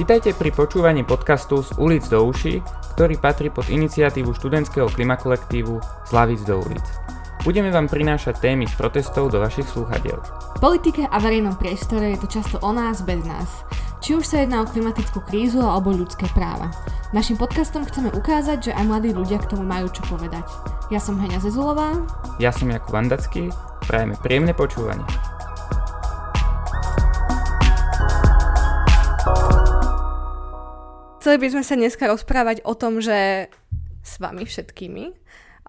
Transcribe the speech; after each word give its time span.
Vítajte 0.00 0.32
pri 0.32 0.48
počúvaní 0.48 1.04
podcastu 1.04 1.60
z 1.60 1.76
ulic 1.76 2.08
do 2.08 2.24
uši, 2.24 2.64
ktorý 2.96 3.20
patrí 3.20 3.52
pod 3.52 3.68
iniciatívu 3.68 4.32
študentského 4.32 4.88
klimakolektívu 4.88 5.76
z 6.08 6.10
Lavic 6.16 6.40
do 6.48 6.56
ulic. 6.56 6.80
Budeme 7.44 7.68
vám 7.68 7.84
prinášať 7.84 8.40
témy 8.40 8.64
z 8.64 8.80
protestov 8.80 9.28
do 9.28 9.44
vašich 9.44 9.68
slúchadiel. 9.68 10.16
V 10.56 10.60
politike 10.64 11.04
a 11.04 11.20
verejnom 11.20 11.52
priestore 11.60 12.16
je 12.16 12.18
to 12.24 12.32
často 12.32 12.56
o 12.64 12.72
nás 12.72 13.04
bez 13.04 13.20
nás. 13.28 13.60
Či 14.00 14.16
už 14.16 14.24
sa 14.24 14.40
jedná 14.40 14.64
o 14.64 14.70
klimatickú 14.72 15.20
krízu 15.20 15.60
alebo 15.60 15.92
ľudské 15.92 16.24
práva. 16.32 16.72
Našim 17.12 17.36
podcastom 17.36 17.84
chceme 17.84 18.08
ukázať, 18.16 18.72
že 18.72 18.76
aj 18.80 18.88
mladí 18.88 19.12
ľudia 19.12 19.36
k 19.36 19.52
tomu 19.52 19.68
majú 19.68 19.92
čo 19.92 20.00
povedať. 20.08 20.48
Ja 20.88 20.96
som 20.96 21.20
Heňa 21.20 21.44
Zezulová. 21.44 22.00
Ja 22.40 22.56
som 22.56 22.72
Jakub 22.72 22.96
Vandacký. 22.96 23.52
Prajeme 23.84 24.16
príjemné 24.16 24.56
počúvanie. 24.56 25.04
Chceli 31.20 31.36
by 31.36 31.52
sme 31.52 31.60
sa 31.68 31.76
dneska 31.76 32.08
rozprávať 32.08 32.64
o 32.64 32.72
tom, 32.72 33.04
že 33.04 33.52
s 34.00 34.16
vami 34.16 34.48
všetkými, 34.48 35.12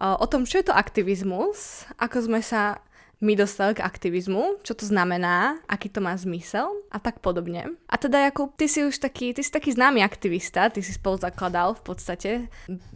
o 0.00 0.24
tom, 0.24 0.48
čo 0.48 0.64
je 0.64 0.72
to 0.72 0.72
aktivizmus, 0.72 1.84
ako 2.00 2.24
sme 2.24 2.40
sa 2.40 2.80
my 3.22 3.38
dostali 3.38 3.78
k 3.78 3.86
aktivizmu, 3.86 4.66
čo 4.66 4.74
to 4.74 4.82
znamená, 4.82 5.62
aký 5.70 5.86
to 5.86 6.02
má 6.02 6.10
zmysel 6.18 6.74
a 6.90 6.98
tak 6.98 7.22
podobne. 7.22 7.78
A 7.86 7.94
teda 7.94 8.18
Jakub, 8.26 8.50
ty 8.58 8.66
si 8.66 8.82
už 8.82 8.98
taký, 8.98 9.30
ty 9.30 9.46
si 9.46 9.48
taký 9.54 9.70
známy 9.70 10.02
aktivista, 10.02 10.66
ty 10.68 10.82
si 10.82 10.90
spolu 10.90 11.22
zakladal 11.22 11.78
v 11.78 11.82
podstate 11.86 12.30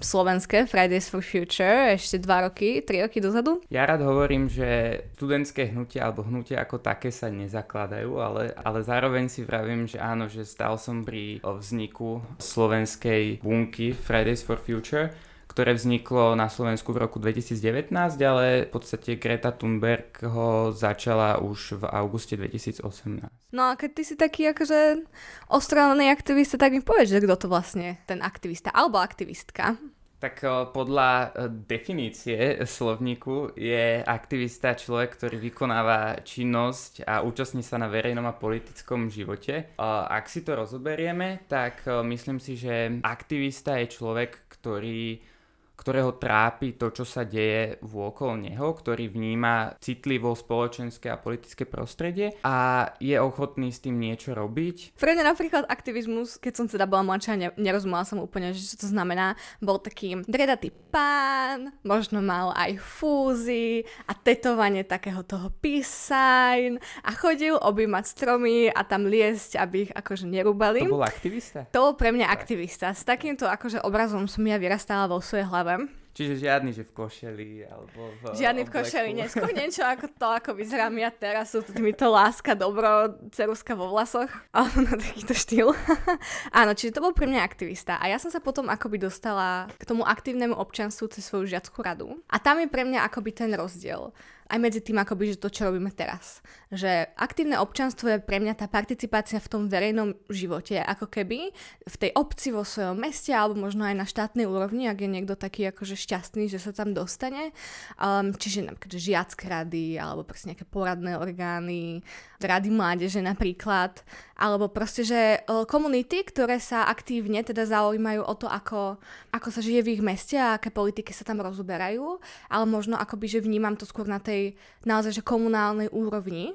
slovenské 0.03 0.67
Fridays 0.67 1.07
for 1.07 1.23
Future 1.23 1.95
ešte 1.95 2.19
dva 2.19 2.51
roky, 2.51 2.83
tri 2.83 3.07
roky 3.07 3.23
dozadu. 3.23 3.63
Ja 3.71 3.87
rád 3.87 4.03
hovorím, 4.03 4.51
že 4.51 5.01
študentské 5.15 5.71
hnutie 5.71 6.03
alebo 6.03 6.27
hnutie 6.27 6.59
ako 6.59 6.83
také 6.83 7.15
sa 7.15 7.31
nezakladajú, 7.31 8.19
ale, 8.19 8.51
ale 8.59 8.83
zároveň 8.83 9.31
si 9.31 9.47
vravím, 9.47 9.87
že 9.87 10.03
áno, 10.03 10.27
že 10.27 10.43
stal 10.43 10.75
som 10.75 11.07
pri 11.07 11.39
vzniku 11.39 12.19
slovenskej 12.43 13.47
bunky 13.47 13.95
Fridays 13.95 14.43
for 14.43 14.59
Future 14.59 15.15
ktoré 15.57 15.73
vzniklo 15.73 16.37
na 16.37 16.53
Slovensku 16.53 16.93
v 16.93 17.09
roku 17.09 17.17
2019, 17.17 17.89
ale 18.21 18.69
v 18.69 18.71
podstate 18.77 19.17
Greta 19.17 19.57
Thunberg 19.57 20.21
ho 20.29 20.69
začala 20.69 21.41
už 21.41 21.81
v 21.81 21.85
auguste 21.97 22.37
2018. 22.37 23.25
No 23.57 23.73
a 23.73 23.81
keď 23.81 23.91
ty 23.97 24.03
si 24.05 24.21
taký 24.21 24.53
akože 24.53 25.09
ostrelný 25.49 26.13
aktivista, 26.13 26.61
tak 26.61 26.77
mi 26.77 26.85
povedz, 26.85 27.09
že 27.09 27.25
kto 27.25 27.41
to 27.41 27.47
vlastne 27.49 27.97
ten 28.05 28.21
aktivista 28.21 28.69
alebo 28.69 29.01
aktivistka. 29.01 29.81
Tak 30.21 30.45
podľa 30.77 31.09
e, 31.09 31.29
definície 31.49 32.61
slovníku 32.69 33.57
je 33.57 34.05
aktivista 34.05 34.77
človek, 34.77 35.17
ktorý 35.17 35.41
vykonáva 35.41 36.21
činnosť 36.21 37.09
a 37.09 37.25
účastní 37.25 37.65
sa 37.65 37.81
na 37.81 37.89
verejnom 37.89 38.29
a 38.29 38.37
politickom 38.37 39.09
živote. 39.09 39.73
Ak 39.81 40.29
si 40.29 40.45
to 40.45 40.53
rozoberieme, 40.53 41.49
tak 41.49 41.89
myslím 41.89 42.45
si, 42.45 42.61
že 42.61 43.01
aktivista 43.01 43.81
je 43.81 43.93
človek, 43.93 44.53
ktorý 44.53 45.36
ktorého 45.77 46.17
trápi 46.17 46.75
to, 46.75 46.91
čo 46.91 47.05
sa 47.05 47.23
deje 47.23 47.77
vôkol 47.85 48.41
neho, 48.41 48.73
ktorý 48.73 49.13
vníma 49.13 49.77
citlivo 49.79 50.33
spoločenské 50.33 51.13
a 51.13 51.21
politické 51.21 51.69
prostredie 51.69 52.35
a 52.43 52.89
je 52.99 53.15
ochotný 53.21 53.71
s 53.71 53.85
tým 53.85 54.01
niečo 54.01 54.33
robiť. 54.33 54.97
Pre 54.97 55.13
mňa 55.13 55.25
napríklad 55.25 55.65
aktivizmus, 55.69 56.41
keď 56.41 56.53
som 56.57 56.67
teda 56.67 56.89
bola 56.89 57.05
mladšia, 57.05 57.37
ne- 57.37 57.57
nerozumela 57.61 58.09
som 58.09 58.19
úplne, 58.25 58.57
že 58.57 58.65
čo 58.65 58.83
to 58.83 58.87
znamená, 58.89 59.37
bol 59.61 59.77
taký 59.77 60.25
dredatý 60.25 60.73
pán, 60.89 61.77
možno 61.85 62.25
mal 62.25 62.57
aj 62.57 62.81
fúzy 62.81 63.85
a 64.09 64.17
tetovanie 64.17 64.83
takého 64.83 65.21
toho 65.23 65.53
sign 65.85 66.81
a 67.05 67.11
chodil 67.13 67.59
objímať 67.59 68.05
stromy 68.07 68.73
a 68.73 68.81
tam 68.87 69.05
liesť, 69.05 69.61
aby 69.61 69.77
ich 69.91 69.93
akože 69.93 70.25
nerúbali. 70.25 70.89
To 70.89 70.97
bol 70.97 71.05
aktivista? 71.05 71.69
To 71.75 71.91
bol 71.91 71.95
pre 71.99 72.15
mňa 72.15 72.27
aktivista. 72.33 72.95
S 72.97 73.05
takýmto 73.05 73.45
akože 73.45 73.85
obrazom 73.85 74.25
som 74.31 74.43
ja 74.47 74.57
vyrastala 74.57 75.11
vo 75.11 75.21
svojej 75.21 75.45
hlave 75.45 75.66
hlave. 75.67 75.91
Čiže 76.17 76.49
žiadny, 76.49 76.73
že 76.73 76.89
v 76.89 76.93
košeli 76.97 77.51
alebo 77.69 78.09
v 78.25 78.41
Žiadny 78.41 78.65
v 78.65 78.73
košeli, 78.73 79.11
neskôr 79.21 79.53
niečo 79.53 79.85
ako 79.85 80.09
to, 80.17 80.29
ako 80.33 80.57
vyzerám 80.57 80.97
ja 80.97 81.13
teraz, 81.13 81.53
sú 81.53 81.61
to 81.61 81.77
týmito 81.77 82.09
láska, 82.09 82.57
dobro, 82.57 83.21
ceruska 83.37 83.77
vo 83.77 83.93
vlasoch, 83.93 84.33
alebo 84.57 84.81
na 84.81 84.97
takýto 84.97 85.37
štýl. 85.37 85.77
Áno, 86.61 86.73
čiže 86.73 86.97
to 86.97 87.05
bol 87.05 87.13
pre 87.13 87.29
mňa 87.29 87.45
aktivista. 87.45 88.01
A 88.01 88.09
ja 88.09 88.17
som 88.17 88.33
sa 88.33 88.41
potom 88.41 88.73
akoby 88.73 88.97
dostala 88.97 89.69
k 89.77 89.85
tomu 89.85 90.09
aktívnemu 90.09 90.57
občanstvu 90.57 91.13
cez 91.13 91.29
svoju 91.29 91.53
žiackú 91.53 91.85
radu. 91.85 92.17
A 92.33 92.41
tam 92.41 92.65
je 92.65 92.73
pre 92.73 92.89
mňa 92.89 93.05
akoby 93.13 93.37
ten 93.37 93.53
rozdiel 93.53 94.17
aj 94.47 94.59
medzi 94.63 94.81
tým, 94.83 95.03
akoby, 95.03 95.35
že 95.35 95.43
to, 95.43 95.51
čo 95.51 95.67
robíme 95.67 95.91
teraz. 95.91 96.41
Že 96.71 97.11
aktívne 97.19 97.59
občanstvo 97.59 98.07
je 98.11 98.23
pre 98.23 98.39
mňa 98.39 98.55
tá 98.55 98.67
participácia 98.71 99.43
v 99.43 99.51
tom 99.51 99.63
verejnom 99.67 100.15
živote, 100.31 100.79
ako 100.79 101.11
keby 101.11 101.51
v 101.83 101.97
tej 101.99 102.11
obci 102.15 102.55
vo 102.55 102.63
svojom 102.63 102.95
meste, 102.95 103.35
alebo 103.35 103.59
možno 103.59 103.83
aj 103.87 103.95
na 103.99 104.07
štátnej 104.07 104.47
úrovni, 104.47 104.87
ak 104.87 105.03
je 105.03 105.11
niekto 105.11 105.35
taký 105.35 105.71
akože 105.75 105.99
šťastný, 105.99 106.47
že 106.47 106.63
sa 106.63 106.71
tam 106.71 106.95
dostane. 106.95 107.51
Um, 107.99 108.31
čiže 108.35 108.67
napríklad 108.67 108.95
žiacké 108.95 109.51
rady, 109.51 109.99
alebo 109.99 110.23
proste 110.23 110.55
nejaké 110.55 110.67
poradné 110.67 111.19
orgány, 111.19 112.07
rady 112.41 112.69
mládeže 112.69 113.21
napríklad, 113.25 114.05
alebo 114.37 114.69
proste, 114.69 115.03
že 115.07 115.21
e, 115.37 115.39
komunity, 115.65 116.21
ktoré 116.27 116.61
sa 116.61 116.85
aktívne 116.89 117.41
teda 117.41 117.65
zaujímajú 117.65 118.23
o 118.25 118.35
to, 118.37 118.47
ako, 118.51 119.01
ako 119.33 119.49
sa 119.49 119.61
žije 119.65 119.81
v 119.81 119.93
ich 119.97 120.03
meste 120.05 120.37
a 120.37 120.61
aké 120.61 120.69
politiky 120.69 121.13
sa 121.17 121.25
tam 121.25 121.41
rozoberajú, 121.41 122.21
ale 122.53 122.65
možno 122.69 123.01
akoby, 123.01 123.27
že 123.27 123.45
vnímam 123.45 123.75
to 123.75 123.89
skôr 123.89 124.05
na 124.05 124.21
tej 124.21 124.57
naozaj 124.85 125.17
že 125.17 125.23
komunálnej 125.25 125.89
úrovni. 125.89 126.53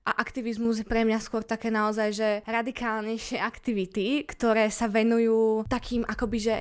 A 0.00 0.16
aktivizmus 0.16 0.80
je 0.80 0.88
pre 0.88 1.04
mňa 1.04 1.20
skôr 1.20 1.44
také 1.44 1.68
naozaj, 1.68 2.08
že 2.16 2.28
radikálnejšie 2.48 3.36
aktivity, 3.36 4.24
ktoré 4.24 4.72
sa 4.72 4.88
venujú 4.88 5.68
takým 5.68 6.08
akoby, 6.08 6.38
že 6.40 6.56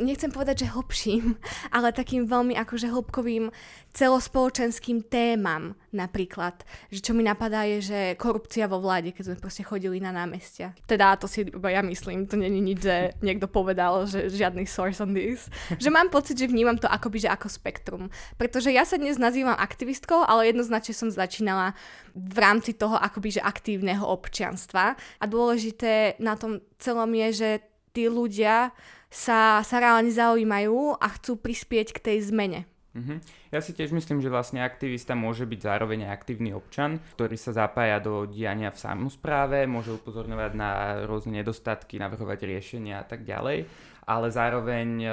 nechcem 0.00 0.32
povedať, 0.32 0.64
že 0.64 0.72
hlbším, 0.72 1.36
ale 1.76 1.92
takým 1.92 2.24
veľmi 2.24 2.56
akože 2.56 2.88
hĺbkovým 2.88 3.52
celospoločenským 3.90 5.10
témam 5.10 5.74
napríklad. 5.90 6.62
Že 6.94 7.00
čo 7.02 7.12
mi 7.12 7.26
napadá 7.26 7.66
je, 7.66 7.78
že 7.82 8.00
korupcia 8.14 8.70
vo 8.70 8.78
vláde, 8.78 9.10
keď 9.10 9.34
sme 9.34 9.42
proste 9.42 9.66
chodili 9.66 9.98
na 9.98 10.14
námestia. 10.14 10.72
Teda 10.86 11.18
to 11.18 11.26
si 11.26 11.42
iba 11.42 11.68
ja 11.74 11.82
myslím, 11.82 12.30
to 12.30 12.38
není 12.38 12.62
nič, 12.62 12.86
že 12.86 12.96
niekto 13.18 13.50
povedal, 13.50 14.06
že 14.06 14.30
žiadny 14.30 14.64
source 14.66 15.02
on 15.02 15.10
this. 15.12 15.50
Že 15.82 15.90
mám 15.90 16.08
pocit, 16.08 16.38
že 16.38 16.46
vnímam 16.46 16.78
to 16.78 16.86
akoby, 16.86 17.26
že 17.26 17.32
ako 17.34 17.50
spektrum. 17.50 18.02
Pretože 18.38 18.70
ja 18.70 18.86
sa 18.86 18.94
dnes 18.94 19.18
nazývam 19.18 19.58
aktivistkou, 19.58 20.22
ale 20.22 20.54
jednoznačne 20.54 20.94
som 20.94 21.10
začínala 21.10 21.74
v 22.14 22.38
rámci 22.38 22.78
toho 22.78 22.94
akoby, 22.94 23.38
že 23.38 23.42
aktívneho 23.42 24.06
občianstva. 24.06 24.94
A 25.18 25.24
dôležité 25.26 26.14
na 26.22 26.38
tom 26.38 26.62
celom 26.78 27.10
je, 27.10 27.28
že 27.34 27.50
tí 27.90 28.06
ľudia 28.06 28.70
sa, 29.10 29.58
sa 29.66 29.76
reálne 29.82 30.14
zaujímajú 30.14 31.02
a 31.02 31.06
chcú 31.18 31.34
prispieť 31.34 31.98
k 31.98 31.98
tej 31.98 32.30
zmene. 32.30 32.70
Mm-hmm. 32.90 33.18
Ja 33.54 33.62
si 33.62 33.70
tiež 33.70 33.94
myslím, 33.94 34.18
že 34.18 34.34
vlastne 34.34 34.66
aktivista 34.66 35.14
môže 35.14 35.46
byť 35.46 35.60
zároveň 35.62 36.10
aktívny 36.10 36.50
občan, 36.50 36.98
ktorý 37.14 37.38
sa 37.38 37.54
zapája 37.54 38.02
do 38.02 38.26
diania 38.26 38.74
v 38.74 38.82
samozpráve, 38.82 39.70
môže 39.70 39.94
upozorňovať 39.94 40.52
na 40.58 40.70
rôzne 41.06 41.38
nedostatky, 41.38 42.02
navrhovať 42.02 42.50
riešenia 42.50 42.98
a 42.98 43.06
tak 43.06 43.22
ďalej, 43.22 43.62
ale 44.10 44.26
zároveň 44.34 44.88
e, 45.06 45.08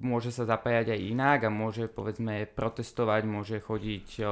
môže 0.00 0.32
sa 0.32 0.48
zapájať 0.48 0.96
aj 0.96 1.00
inak 1.04 1.38
a 1.44 1.52
môže 1.52 1.92
povedzme 1.92 2.48
protestovať, 2.48 3.22
môže 3.28 3.60
chodiť 3.60 4.08
e, 4.16 4.24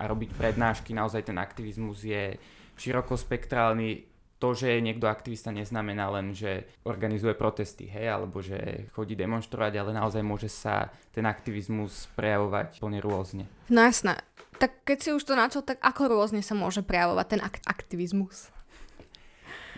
a 0.00 0.02
robiť 0.08 0.30
prednášky. 0.32 0.96
Naozaj 0.96 1.28
ten 1.28 1.36
aktivizmus 1.36 2.08
je 2.08 2.40
širokospektrálny 2.80 4.13
to, 4.44 4.52
že 4.52 4.76
je 4.76 4.84
niekto 4.84 5.08
aktivista 5.08 5.48
neznamená 5.48 6.12
len, 6.12 6.36
že 6.36 6.68
organizuje 6.84 7.32
protesty, 7.32 7.88
hej, 7.88 8.12
alebo 8.12 8.44
že 8.44 8.92
chodí 8.92 9.16
demonstrovať, 9.16 9.80
ale 9.80 9.96
naozaj 9.96 10.20
môže 10.20 10.52
sa 10.52 10.92
ten 11.16 11.24
aktivizmus 11.24 12.12
prejavovať 12.12 12.76
plne 12.76 13.00
rôzne. 13.00 13.44
No 13.72 13.80
jasné. 13.80 14.20
Tak 14.60 14.84
keď 14.84 14.98
si 15.00 15.10
už 15.16 15.24
to 15.24 15.32
načal, 15.32 15.64
tak 15.64 15.80
ako 15.80 16.12
rôzne 16.12 16.44
sa 16.44 16.52
môže 16.52 16.84
prejavovať 16.84 17.26
ten 17.32 17.40
ak- 17.40 17.64
aktivizmus? 17.64 18.52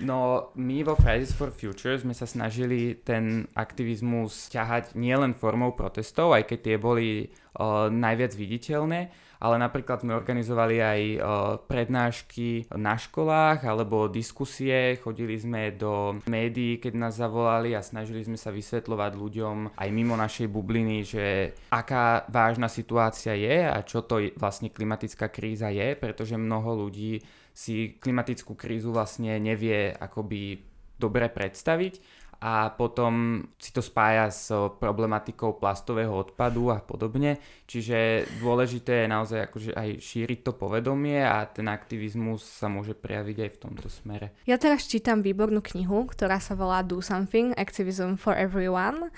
No, 0.02 0.50
my 0.58 0.82
vo 0.82 0.98
Fridays 0.98 1.32
for 1.32 1.48
Future 1.54 1.96
sme 1.96 2.12
sa 2.12 2.26
snažili 2.26 2.98
ten 3.00 3.46
aktivizmus 3.54 4.50
ťahať 4.50 4.98
nielen 4.98 5.32
formou 5.32 5.72
protestov, 5.78 6.36
aj 6.36 6.52
keď 6.52 6.58
tie 6.58 6.76
boli 6.76 7.08
uh, 7.22 7.88
najviac 7.88 8.34
viditeľné, 8.34 9.14
ale 9.40 9.60
napríklad 9.60 10.02
sme 10.02 10.16
organizovali 10.16 10.76
aj 10.80 11.00
uh, 11.16 11.20
prednášky 11.64 12.70
na 12.76 12.96
školách 12.96 13.64
alebo 13.64 14.08
diskusie, 14.08 14.96
chodili 15.00 15.36
sme 15.36 15.76
do 15.76 16.20
médií, 16.28 16.80
keď 16.80 16.92
nás 16.96 17.20
zavolali 17.20 17.76
a 17.76 17.84
snažili 17.84 18.24
sme 18.24 18.40
sa 18.40 18.52
vysvetľovať 18.52 19.12
ľuďom 19.16 19.56
aj 19.76 19.88
mimo 19.92 20.16
našej 20.16 20.48
bubliny, 20.48 21.04
že 21.04 21.56
aká 21.68 22.24
vážna 22.32 22.66
situácia 22.66 23.36
je 23.36 23.66
a 23.68 23.76
čo 23.84 24.04
to 24.04 24.32
vlastne 24.40 24.72
klimatická 24.72 25.28
kríza 25.28 25.68
je, 25.68 25.94
pretože 25.96 26.36
mnoho 26.36 26.86
ľudí 26.86 27.20
si 27.56 27.96
klimatickú 27.96 28.52
krízu 28.52 28.92
vlastne 28.92 29.40
nevie 29.40 29.88
akoby 29.96 30.60
dobre 30.96 31.28
predstaviť 31.28 32.15
a 32.40 32.70
potom 32.74 33.44
si 33.56 33.72
to 33.72 33.80
spája 33.80 34.28
s 34.28 34.52
problematikou 34.78 35.56
plastového 35.56 36.12
odpadu 36.12 36.70
a 36.70 36.78
podobne. 36.78 37.40
Čiže 37.66 38.28
dôležité 38.38 39.04
je 39.04 39.08
naozaj 39.10 39.40
akože 39.50 39.70
aj 39.74 39.88
šíriť 39.98 40.38
to 40.46 40.52
povedomie 40.54 41.18
a 41.18 41.42
ten 41.48 41.66
aktivizmus 41.66 42.44
sa 42.44 42.70
môže 42.70 42.94
prejaviť 42.94 43.36
aj 43.42 43.50
v 43.50 43.60
tomto 43.60 43.88
smere. 43.90 44.36
Ja 44.46 44.60
teraz 44.60 44.86
čítam 44.86 45.24
výbornú 45.24 45.64
knihu, 45.64 46.06
ktorá 46.06 46.38
sa 46.38 46.54
volá 46.54 46.86
Do 46.86 47.02
Something, 47.02 47.56
Activism 47.58 48.14
for 48.20 48.36
Everyone. 48.38 49.10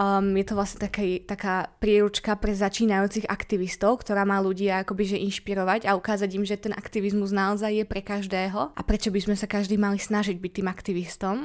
Um, 0.00 0.32
je 0.32 0.48
to 0.48 0.56
vlastne 0.56 0.80
taký, 0.80 1.20
taká 1.28 1.68
príručka 1.76 2.32
pre 2.40 2.56
začínajúcich 2.56 3.28
aktivistov, 3.28 4.00
ktorá 4.00 4.24
má 4.24 4.40
ľudia 4.40 4.80
akoby 4.80 5.12
že 5.12 5.18
inšpirovať 5.20 5.84
a 5.84 5.92
ukázať 5.92 6.40
im, 6.40 6.44
že 6.48 6.56
ten 6.56 6.72
aktivizmus 6.72 7.36
naozaj 7.36 7.68
je 7.68 7.84
pre 7.84 8.00
každého 8.00 8.72
a 8.72 8.80
prečo 8.80 9.12
by 9.12 9.20
sme 9.20 9.36
sa 9.36 9.44
každý 9.44 9.76
mali 9.76 10.00
snažiť 10.00 10.40
byť 10.40 10.52
tým 10.56 10.68
aktivistom. 10.72 11.36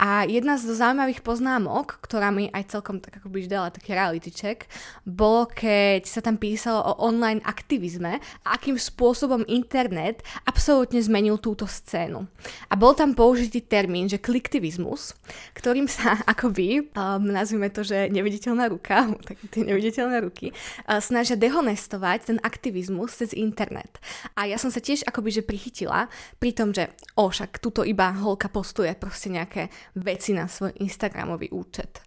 A 0.00 0.24
jedna 0.24 0.56
z 0.56 0.72
zaujímavých 0.80 1.20
poznámok, 1.20 2.00
ktorá 2.00 2.32
mi 2.32 2.48
aj 2.48 2.72
celkom 2.72 3.04
tak 3.04 3.20
akoby 3.20 3.44
dala 3.44 3.68
taký 3.68 3.92
reality 3.92 4.32
check, 4.32 4.64
bolo, 5.04 5.44
keď 5.52 6.08
sa 6.08 6.24
tam 6.24 6.40
písalo 6.40 6.80
o 6.80 7.04
online 7.04 7.44
aktivizme 7.44 8.16
a 8.16 8.48
akým 8.56 8.80
spôsobom 8.80 9.44
internet 9.44 10.24
absolútne 10.48 11.04
zmenil 11.04 11.36
túto 11.36 11.68
scénu. 11.68 12.24
A 12.72 12.80
bol 12.80 12.96
tam 12.96 13.12
použitý 13.12 13.60
termín, 13.60 14.08
že 14.08 14.16
kliktivizmus, 14.16 15.12
ktorým 15.52 15.84
sa 15.84 16.16
akoby, 16.32 16.88
um, 16.96 17.28
nazvime 17.28 17.68
to, 17.68 17.89
že 17.90 18.06
neviditeľná 18.14 18.70
ruka, 18.70 19.10
tak 19.26 19.42
tie 19.50 19.66
neviditeľné 19.66 20.22
ruky, 20.22 20.54
snažia 21.02 21.34
dehonestovať 21.34 22.18
ten 22.30 22.38
aktivizmus 22.38 23.18
cez 23.18 23.34
internet. 23.34 23.98
A 24.38 24.46
ja 24.46 24.54
som 24.54 24.70
sa 24.70 24.78
tiež 24.78 25.02
akoby 25.02 25.34
že 25.34 25.42
prichytila 25.42 26.06
pri 26.38 26.54
tom, 26.54 26.70
že 26.70 26.94
o, 27.18 27.26
však 27.26 27.58
tuto 27.58 27.82
iba 27.82 28.14
holka 28.14 28.46
postuje 28.46 28.94
proste 28.94 29.34
nejaké 29.34 29.66
veci 29.98 30.30
na 30.30 30.46
svoj 30.46 30.78
Instagramový 30.78 31.50
účet. 31.50 31.98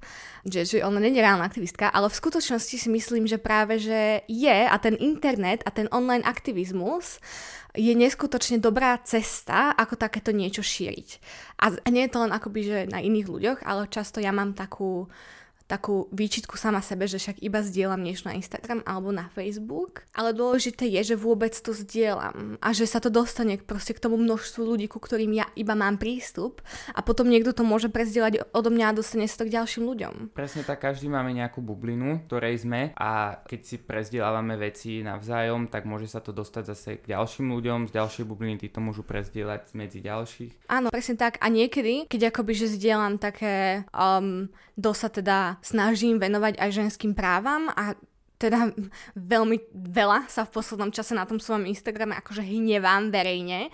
Že, 0.43 0.61
že 0.67 0.77
ona 0.83 0.99
nie 0.99 1.15
je 1.15 1.23
reálna 1.23 1.47
aktivistka, 1.47 1.87
ale 1.87 2.11
v 2.11 2.19
skutočnosti 2.19 2.75
si 2.75 2.89
myslím, 2.91 3.23
že 3.23 3.39
práve, 3.39 3.79
že 3.79 4.27
je 4.27 4.57
a 4.67 4.75
ten 4.75 4.99
internet 4.99 5.63
a 5.63 5.71
ten 5.71 5.87
online 5.87 6.23
aktivizmus 6.27 7.23
je 7.73 7.95
neskutočne 7.97 8.61
dobrá 8.61 8.99
cesta, 9.01 9.73
ako 9.73 9.97
takéto 9.97 10.29
niečo 10.29 10.61
šíriť. 10.61 11.09
A 11.63 11.73
nie 11.89 12.05
je 12.05 12.11
to 12.13 12.21
len 12.21 12.35
akoby, 12.35 12.61
že 12.61 12.79
na 12.91 13.01
iných 13.01 13.27
ľuďoch, 13.27 13.59
ale 13.65 13.89
často 13.89 14.21
ja 14.21 14.29
mám 14.29 14.53
takú 14.53 15.09
takú 15.73 16.05
výčitku 16.13 16.53
sama 16.53 16.85
sebe, 16.85 17.09
že 17.09 17.17
však 17.17 17.41
iba 17.41 17.65
zdieľam 17.65 18.05
niečo 18.05 18.29
na 18.29 18.37
Instagram 18.37 18.85
alebo 18.85 19.09
na 19.09 19.25
Facebook, 19.33 20.05
ale 20.13 20.37
dôležité 20.37 20.85
je, 20.85 21.13
že 21.13 21.15
vôbec 21.17 21.57
to 21.57 21.73
zdieľam 21.73 22.61
a 22.61 22.69
že 22.77 22.85
sa 22.85 23.01
to 23.01 23.09
dostane 23.09 23.57
proste 23.57 23.97
k 23.97 24.03
tomu 24.05 24.21
množstvu 24.21 24.61
ľudí, 24.61 24.85
ku 24.85 25.01
ktorým 25.01 25.33
ja 25.33 25.49
iba 25.57 25.73
mám 25.73 25.97
prístup 25.97 26.61
a 26.93 27.01
potom 27.01 27.25
niekto 27.25 27.57
to 27.57 27.65
môže 27.65 27.89
prezdieľať 27.89 28.53
odo 28.53 28.69
mňa 28.69 28.93
a 28.93 28.97
dostane 28.97 29.25
sa 29.25 29.41
to 29.41 29.49
k 29.49 29.55
ďalším 29.57 29.83
ľuďom. 29.89 30.13
Presne 30.37 30.61
tak, 30.61 30.85
každý 30.85 31.09
máme 31.09 31.33
nejakú 31.33 31.65
bublinu, 31.65 32.21
ktorej 32.29 32.61
sme 32.61 32.93
a 32.93 33.41
keď 33.41 33.59
si 33.65 33.75
prezdielávame 33.81 34.53
veci 34.61 35.01
navzájom, 35.01 35.73
tak 35.73 35.89
môže 35.89 36.05
sa 36.05 36.21
to 36.21 36.29
dostať 36.29 36.63
zase 36.69 36.89
k 37.01 37.17
ďalším 37.17 37.49
ľuďom, 37.49 37.89
z 37.89 37.97
ďalšej 37.97 38.25
bubliny 38.29 38.61
tí 38.61 38.69
to 38.69 38.77
môžu 38.77 39.01
prezdieľať 39.01 39.73
medzi 39.73 40.05
ďalších. 40.05 40.69
Áno, 40.69 40.93
presne 40.93 41.17
tak 41.17 41.41
a 41.41 41.49
niekedy, 41.49 42.05
keď 42.05 42.29
akoby, 42.29 42.53
že 42.53 42.77
zdieľam 42.77 43.17
také 43.17 43.87
um, 43.95 44.51
dosa 44.75 45.07
teda 45.07 45.62
snažím 45.63 46.19
venovať 46.19 46.59
aj 46.59 46.69
ženským 46.75 47.15
právam 47.15 47.71
a 47.71 47.95
teda 48.35 48.75
veľmi 49.15 49.71
veľa 49.71 50.27
sa 50.27 50.43
v 50.43 50.53
poslednom 50.59 50.91
čase 50.91 51.15
na 51.15 51.23
tom 51.23 51.39
svojom 51.39 51.63
Instagrame 51.63 52.19
akože 52.19 52.43
hnevám 52.43 53.07
verejne 53.07 53.71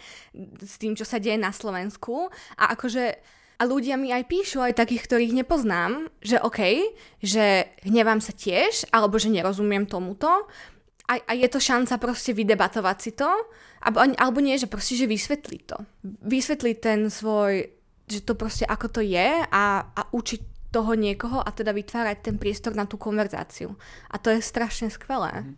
s 0.61 0.77
tým, 0.77 0.93
čo 0.93 1.03
sa 1.03 1.17
deje 1.17 1.41
na 1.41 1.49
Slovensku 1.49 2.29
a 2.53 2.77
akože 2.77 3.37
a 3.59 3.67
ľudia 3.67 3.99
mi 3.99 4.15
aj 4.15 4.23
píšu, 4.31 4.63
aj 4.63 4.79
takých, 4.79 5.03
ktorých 5.03 5.35
nepoznám, 5.35 6.07
že 6.23 6.39
OK, 6.39 6.79
že 7.19 7.67
hnevám 7.83 8.23
sa 8.23 8.31
tiež, 8.31 8.87
alebo 8.87 9.19
že 9.19 9.27
nerozumiem 9.27 9.83
tomuto 9.83 10.47
a, 11.11 11.13
a 11.19 11.31
je 11.35 11.43
to 11.51 11.59
šanca 11.59 11.99
proste 11.99 12.31
vydebatovať 12.31 12.97
si 13.03 13.11
to, 13.19 13.27
alebo, 13.83 14.07
alebo 14.15 14.39
nie, 14.39 14.55
že 14.55 14.71
proste, 14.71 14.95
že 14.95 15.11
vysvetliť 15.11 15.61
to. 15.67 15.77
Vysvetliť 16.23 16.77
ten 16.79 17.11
svoj, 17.11 17.67
že 18.07 18.23
to 18.23 18.39
proste 18.39 18.63
ako 18.63 18.87
to 18.95 19.01
je 19.03 19.27
a, 19.43 19.63
a 19.91 20.01
učiť 20.07 20.41
toho 20.69 20.93
niekoho 20.93 21.41
a 21.41 21.49
teda 21.49 21.73
vytvárať 21.73 22.17
ten 22.21 22.35
priestor 22.37 22.77
na 22.77 22.85
tú 22.85 23.01
konverzáciu. 23.01 23.73
A 24.09 24.21
to 24.21 24.29
je 24.29 24.41
strašne 24.41 24.89
skvelé. 24.89 25.45
Mhm. 25.45 25.53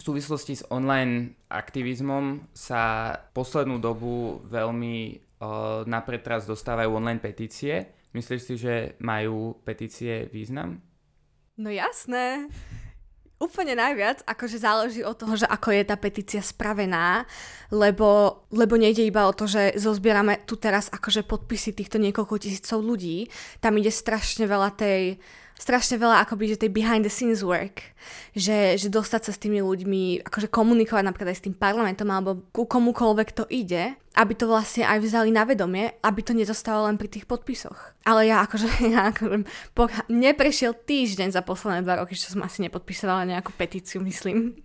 V 0.00 0.08
súvislosti 0.08 0.56
s 0.56 0.64
online 0.72 1.36
aktivizmom 1.52 2.48
sa 2.56 3.12
poslednú 3.36 3.76
dobu 3.76 4.40
veľmi 4.48 4.96
uh, 5.12 5.84
na 5.84 6.00
pretras 6.00 6.48
dostávajú 6.48 6.88
online 6.96 7.20
petície. 7.20 7.92
Myslíš 8.16 8.40
si, 8.40 8.54
že 8.56 8.74
majú 9.04 9.60
petície 9.60 10.24
význam? 10.32 10.80
No 11.60 11.68
jasné 11.68 12.48
úplne 13.40 13.72
najviac 13.72 14.20
akože 14.28 14.60
záleží 14.60 15.00
od 15.00 15.16
toho, 15.16 15.34
že 15.34 15.48
ako 15.48 15.72
je 15.72 15.82
tá 15.88 15.96
petícia 15.96 16.44
spravená, 16.44 17.24
lebo, 17.72 18.44
lebo 18.52 18.76
nejde 18.76 19.00
iba 19.00 19.24
o 19.24 19.32
to, 19.32 19.48
že 19.48 19.80
zozbierame 19.80 20.44
tu 20.44 20.60
teraz 20.60 20.92
akože 20.92 21.24
podpisy 21.24 21.72
týchto 21.72 21.96
niekoľko 21.96 22.36
tisícov 22.36 22.84
ľudí. 22.84 23.32
Tam 23.64 23.80
ide 23.80 23.88
strašne 23.88 24.44
veľa 24.44 24.76
tej 24.76 25.16
strašne 25.60 26.00
veľa 26.00 26.24
akoby, 26.24 26.56
že 26.56 26.64
tej 26.64 26.72
behind 26.72 27.04
the 27.04 27.12
scenes 27.12 27.44
work, 27.44 27.84
že, 28.32 28.80
že 28.80 28.88
dostať 28.88 29.28
sa 29.28 29.32
s 29.36 29.42
tými 29.44 29.60
ľuďmi, 29.60 30.24
akože 30.24 30.48
komunikovať 30.48 31.04
napríklad 31.04 31.36
aj 31.36 31.38
s 31.38 31.44
tým 31.44 31.54
parlamentom 31.54 32.08
alebo 32.08 32.40
ku 32.48 32.64
komukoľvek 32.64 33.28
to 33.36 33.44
ide, 33.52 33.92
aby 34.16 34.32
to 34.32 34.48
vlastne 34.48 34.88
aj 34.88 34.98
vzali 35.04 35.28
na 35.28 35.44
vedomie, 35.44 35.92
aby 36.00 36.20
to 36.24 36.32
nezostalo 36.32 36.88
len 36.88 36.96
pri 36.96 37.12
tých 37.12 37.28
podpisoch. 37.28 37.92
Ale 38.08 38.32
ja 38.32 38.40
akože, 38.48 38.68
ja 38.96 39.12
akože 39.12 39.44
po, 39.76 39.92
neprešiel 40.08 40.72
týždeň 40.72 41.36
za 41.36 41.44
posledné 41.44 41.84
dva 41.84 42.00
roky, 42.00 42.16
čo 42.16 42.32
som 42.32 42.40
asi 42.40 42.64
nepodpisovala 42.64 43.28
nejakú 43.28 43.52
petíciu, 43.52 44.00
myslím. 44.00 44.56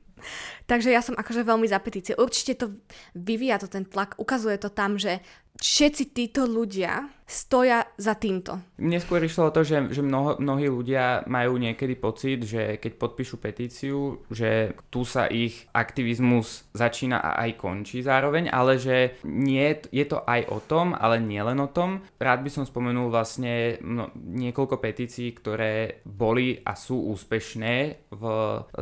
Takže 0.65 0.89
ja 0.89 1.05
som 1.05 1.13
akože 1.13 1.45
veľmi 1.45 1.67
za 1.69 1.77
petície. 1.77 2.17
Určite 2.17 2.57
to 2.57 2.65
vyvíja 3.13 3.61
to 3.61 3.69
ten 3.69 3.85
tlak, 3.85 4.17
ukazuje 4.17 4.57
to 4.57 4.73
tam, 4.73 4.97
že 4.97 5.21
všetci 5.59 6.03
títo 6.11 6.43
ľudia 6.43 7.15
stoja 7.25 7.89
za 7.97 8.13
týmto. 8.13 8.61
Mne 8.77 9.01
skôr 9.01 9.17
išlo 9.25 9.49
o 9.49 9.55
to, 9.55 9.65
že, 9.65 9.89
že 9.89 10.05
mnoho, 10.05 10.37
mnohí 10.37 10.69
ľudia 10.69 11.25
majú 11.25 11.57
niekedy 11.57 11.97
pocit, 11.97 12.45
že 12.45 12.77
keď 12.77 13.01
podpíšu 13.01 13.41
petíciu, 13.41 14.21
že 14.29 14.77
tu 14.93 15.01
sa 15.01 15.25
ich 15.25 15.65
aktivizmus 15.73 16.69
začína 16.77 17.17
a 17.17 17.41
aj 17.49 17.57
končí 17.57 18.05
zároveň, 18.05 18.53
ale 18.53 18.77
že 18.77 19.17
nie, 19.25 19.73
je 19.89 20.05
to 20.05 20.21
aj 20.21 20.45
o 20.53 20.61
tom, 20.61 20.93
ale 20.93 21.17
nie 21.17 21.41
len 21.41 21.57
o 21.57 21.69
tom. 21.69 22.05
Rád 22.21 22.45
by 22.45 22.49
som 22.53 22.69
spomenul 22.69 23.09
vlastne 23.09 23.81
no, 23.81 24.13
niekoľko 24.13 24.77
petícií, 24.77 25.33
ktoré 25.33 26.05
boli 26.05 26.61
a 26.61 26.77
sú 26.77 27.09
úspešné 27.09 28.05
v, 28.13 28.23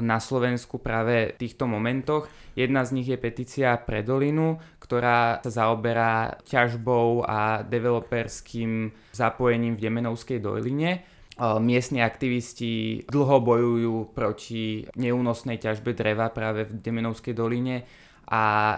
na 0.04 0.19
Slovensku 0.19 0.84
práve 0.84 1.31
v 1.31 1.40
týchto 1.40 1.64
momentoch. 1.64 2.28
Jedna 2.60 2.84
z 2.84 2.94
nich 3.00 3.07
je 3.07 3.18
petícia 3.18 3.74
pre 3.81 4.04
Dolinu, 4.04 4.59
ktorá 4.94 5.42
sa 5.42 5.50
zaoberá 5.66 6.38
ťažbou 6.45 7.26
a 7.26 7.66
developerským 7.66 8.94
zapojením 9.09 9.73
v 9.73 9.90
Demenovskej 9.90 10.38
doline. 10.38 11.02
Miestni 11.42 12.06
aktivisti 12.06 13.02
dlho 13.09 13.42
bojujú 13.42 14.14
proti 14.14 14.85
neúnosnej 14.94 15.57
ťažbe 15.57 15.97
dreva 15.97 16.30
práve 16.30 16.69
v 16.69 16.78
Demenovskej 16.78 17.33
doline 17.33 17.90
a 18.30 18.78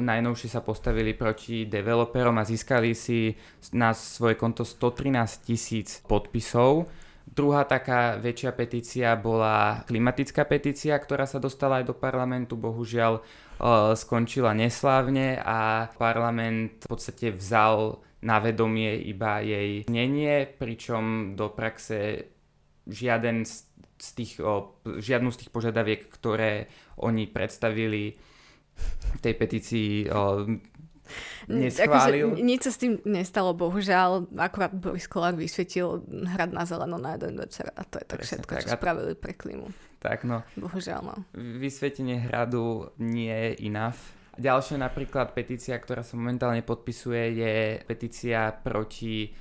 najnovšie 0.00 0.48
sa 0.48 0.64
postavili 0.64 1.12
proti 1.12 1.68
developerom 1.68 2.40
a 2.40 2.48
získali 2.48 2.96
si 2.96 3.36
na 3.76 3.92
svoje 3.92 4.40
konto 4.40 4.64
113 4.64 5.44
tisíc 5.44 6.00
podpisov. 6.08 6.88
Druhá 7.28 7.68
taká 7.68 8.16
väčšia 8.16 8.56
petícia 8.56 9.12
bola 9.16 9.84
klimatická 9.84 10.48
petícia, 10.48 10.96
ktorá 10.96 11.28
sa 11.28 11.36
dostala 11.36 11.84
aj 11.84 11.92
do 11.92 11.94
parlamentu. 11.96 12.56
Bohužiaľ 12.56 13.20
skončila 13.94 14.52
neslávne 14.52 15.38
a 15.38 15.88
parlament 15.94 16.84
v 16.84 16.88
podstate 16.90 17.30
vzal 17.30 18.02
na 18.24 18.40
vedomie 18.40 19.04
iba 19.04 19.44
jej 19.44 19.84
znenie, 19.84 20.48
pričom 20.48 21.36
do 21.36 21.52
praxe 21.52 22.32
žiaden 22.88 23.44
z 24.00 24.10
tých, 24.16 24.40
žiadnu 24.84 25.28
z 25.32 25.38
tých 25.44 25.50
požiadaviek, 25.52 26.08
ktoré 26.08 26.68
oni 27.00 27.28
predstavili 27.28 28.16
v 29.14 29.18
tej 29.22 29.34
petícii 29.38 30.10
neschválil. 31.48 32.32
Akože, 32.32 32.42
nič 32.42 32.60
sa 32.64 32.72
s 32.72 32.78
tým 32.80 32.98
nestalo, 33.04 33.52
bohužiaľ. 33.52 34.28
Akurát 34.40 34.72
Boris 34.72 35.06
Kolár 35.06 35.36
vysvetil 35.36 36.02
hrad 36.08 36.50
na 36.50 36.64
zeleno 36.64 36.96
na 36.96 37.14
jeden 37.16 37.36
večer 37.38 37.70
a 37.76 37.84
to 37.84 38.00
je 38.00 38.06
tak 38.08 38.18
Presne 38.24 38.40
všetko, 38.40 38.52
tak. 38.52 38.62
čo 38.64 38.68
spravili 38.72 39.12
pre 39.14 39.32
klimu. 39.36 39.68
Tak 40.04 40.28
no. 40.28 40.44
Bohužiaľ 40.60 41.00
no. 41.00 41.16
Vysvetenie 41.32 42.28
hradu 42.28 42.92
nie 43.00 43.32
je 43.32 43.72
enough. 43.72 43.96
Ďalšia 44.36 44.76
napríklad 44.82 45.32
petícia, 45.32 45.78
ktorá 45.80 46.04
sa 46.04 46.18
momentálne 46.20 46.60
podpisuje, 46.60 47.40
je 47.40 47.54
petícia 47.88 48.52
proti 48.52 49.32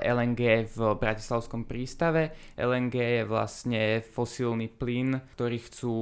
LNG 0.00 0.70
v 0.70 0.78
Bratislavskom 0.94 1.66
prístave. 1.66 2.30
LNG 2.54 2.94
je 2.94 3.22
vlastne 3.26 3.82
fosílny 4.00 4.70
plyn, 4.70 5.18
ktorý 5.34 5.58
chcú 5.58 5.96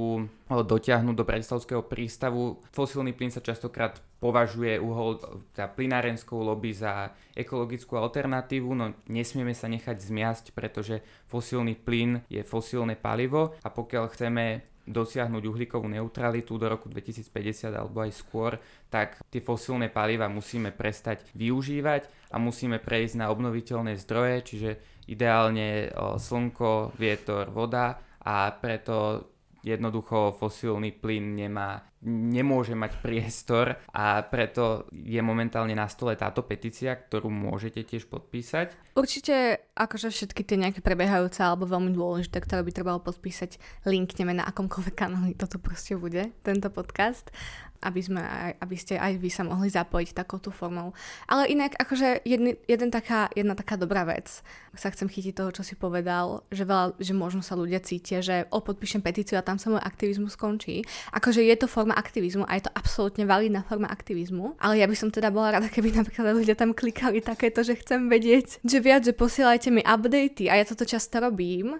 dotiahnuť 0.49 1.15
do 1.17 1.27
Bratislavského 1.27 1.83
prístavu. 1.85 2.61
Fosílny 2.73 3.13
plyn 3.13 3.33
sa 3.33 3.41
častokrát 3.41 3.97
považuje 4.19 4.77
uhol, 4.77 5.17
tá 5.55 5.71
plynárenskou 5.71 6.43
lobby 6.43 6.75
za 6.75 7.15
ekologickú 7.33 7.95
alternatívu, 7.95 8.69
no 8.75 8.91
nesmieme 9.07 9.55
sa 9.55 9.71
nechať 9.71 9.95
zmiasť, 9.95 10.45
pretože 10.51 10.99
fosílny 11.31 11.79
plyn 11.79 12.27
je 12.27 12.43
fosílne 12.43 12.99
palivo 12.99 13.55
a 13.63 13.71
pokiaľ 13.71 14.11
chceme 14.11 14.45
dosiahnuť 14.89 15.43
uhlíkovú 15.45 15.85
neutralitu 15.85 16.57
do 16.57 16.65
roku 16.65 16.89
2050 16.89 17.69
alebo 17.69 18.01
aj 18.01 18.11
skôr, 18.17 18.57
tak 18.89 19.21
tie 19.29 19.39
fosílne 19.39 19.87
paliva 19.93 20.25
musíme 20.25 20.73
prestať 20.73 21.29
využívať 21.37 22.33
a 22.33 22.41
musíme 22.41 22.81
prejsť 22.81 23.21
na 23.21 23.29
obnoviteľné 23.29 23.95
zdroje, 24.01 24.35
čiže 24.43 24.71
ideálne 25.05 25.93
slnko, 26.17 26.97
vietor, 26.97 27.53
voda 27.53 28.01
a 28.25 28.49
preto 28.57 29.29
jednoducho 29.63 30.35
fosílny 30.35 30.95
plyn 30.95 31.35
nemá, 31.35 31.83
nemôže 32.05 32.75
mať 32.75 32.99
priestor 33.03 33.75
a 33.91 34.23
preto 34.23 34.87
je 34.91 35.19
momentálne 35.19 35.75
na 35.75 35.87
stole 35.91 36.15
táto 36.15 36.47
petícia, 36.47 36.95
ktorú 36.95 37.27
môžete 37.27 37.83
tiež 37.83 38.07
podpísať. 38.07 38.95
Určite 38.95 39.65
akože 39.75 40.11
všetky 40.11 40.41
tie 40.47 40.57
nejaké 40.59 40.79
prebiehajúce 40.79 41.43
alebo 41.43 41.67
veľmi 41.67 41.91
dôležité, 41.91 42.39
ktoré 42.39 42.63
by 42.63 42.71
trebalo 42.71 42.99
podpísať, 43.03 43.59
linkneme 43.87 44.35
na 44.35 44.47
akomkoľvek 44.47 44.95
kanáli 44.95 45.35
toto 45.35 45.59
proste 45.59 45.99
bude, 45.99 46.31
tento 46.43 46.71
podcast 46.71 47.31
aby, 47.79 48.01
sme 48.03 48.21
aby 48.59 48.75
ste 48.75 48.99
aj 48.99 49.19
vy 49.19 49.29
sa 49.31 49.47
mohli 49.47 49.71
zapojiť 49.71 50.15
takouto 50.15 50.51
formou. 50.51 50.91
Ale 51.25 51.47
inak, 51.47 51.79
akože 51.79 52.27
jedny, 52.27 52.59
jeden 52.67 52.91
taká, 52.91 53.31
jedna 53.33 53.55
taká 53.55 53.79
dobrá 53.79 54.03
vec, 54.03 54.43
sa 54.75 54.91
chcem 54.93 55.09
chytiť 55.09 55.33
toho, 55.35 55.51
čo 55.51 55.63
si 55.65 55.75
povedal, 55.75 56.45
že, 56.53 56.63
veľa, 56.63 56.95
že 56.99 57.11
možno 57.11 57.43
sa 57.43 57.57
ľudia 57.57 57.83
cítia, 57.83 58.23
že 58.23 58.47
o, 58.53 58.63
podpíšem 58.63 59.03
petíciu 59.03 59.35
a 59.39 59.43
tam 59.43 59.57
sa 59.57 59.71
môj 59.71 59.81
aktivizmus 59.81 60.35
skončí. 60.39 60.85
Akože 61.11 61.43
je 61.43 61.55
to 61.59 61.67
forma 61.67 61.95
aktivizmu 61.95 62.47
a 62.47 62.55
je 62.55 62.69
to 62.69 62.71
absolútne 62.75 63.27
validná 63.27 63.65
forma 63.65 63.89
aktivizmu, 63.89 64.59
ale 64.61 64.79
ja 64.79 64.87
by 64.87 64.95
som 64.95 65.09
teda 65.09 65.33
bola 65.33 65.59
rada, 65.59 65.67
keby 65.67 65.91
napríklad 65.95 66.37
ľudia 66.37 66.55
tam 66.55 66.71
klikali 66.71 67.19
takéto, 67.19 67.65
že 67.65 67.79
chcem 67.79 68.07
vedieť, 68.07 68.61
že 68.63 68.77
viac, 68.79 69.03
že 69.03 69.15
posielajte 69.15 69.69
mi 69.73 69.81
updaty 69.83 70.47
a 70.47 70.59
ja 70.61 70.65
toto 70.67 70.85
často 70.85 71.19
robím, 71.19 71.79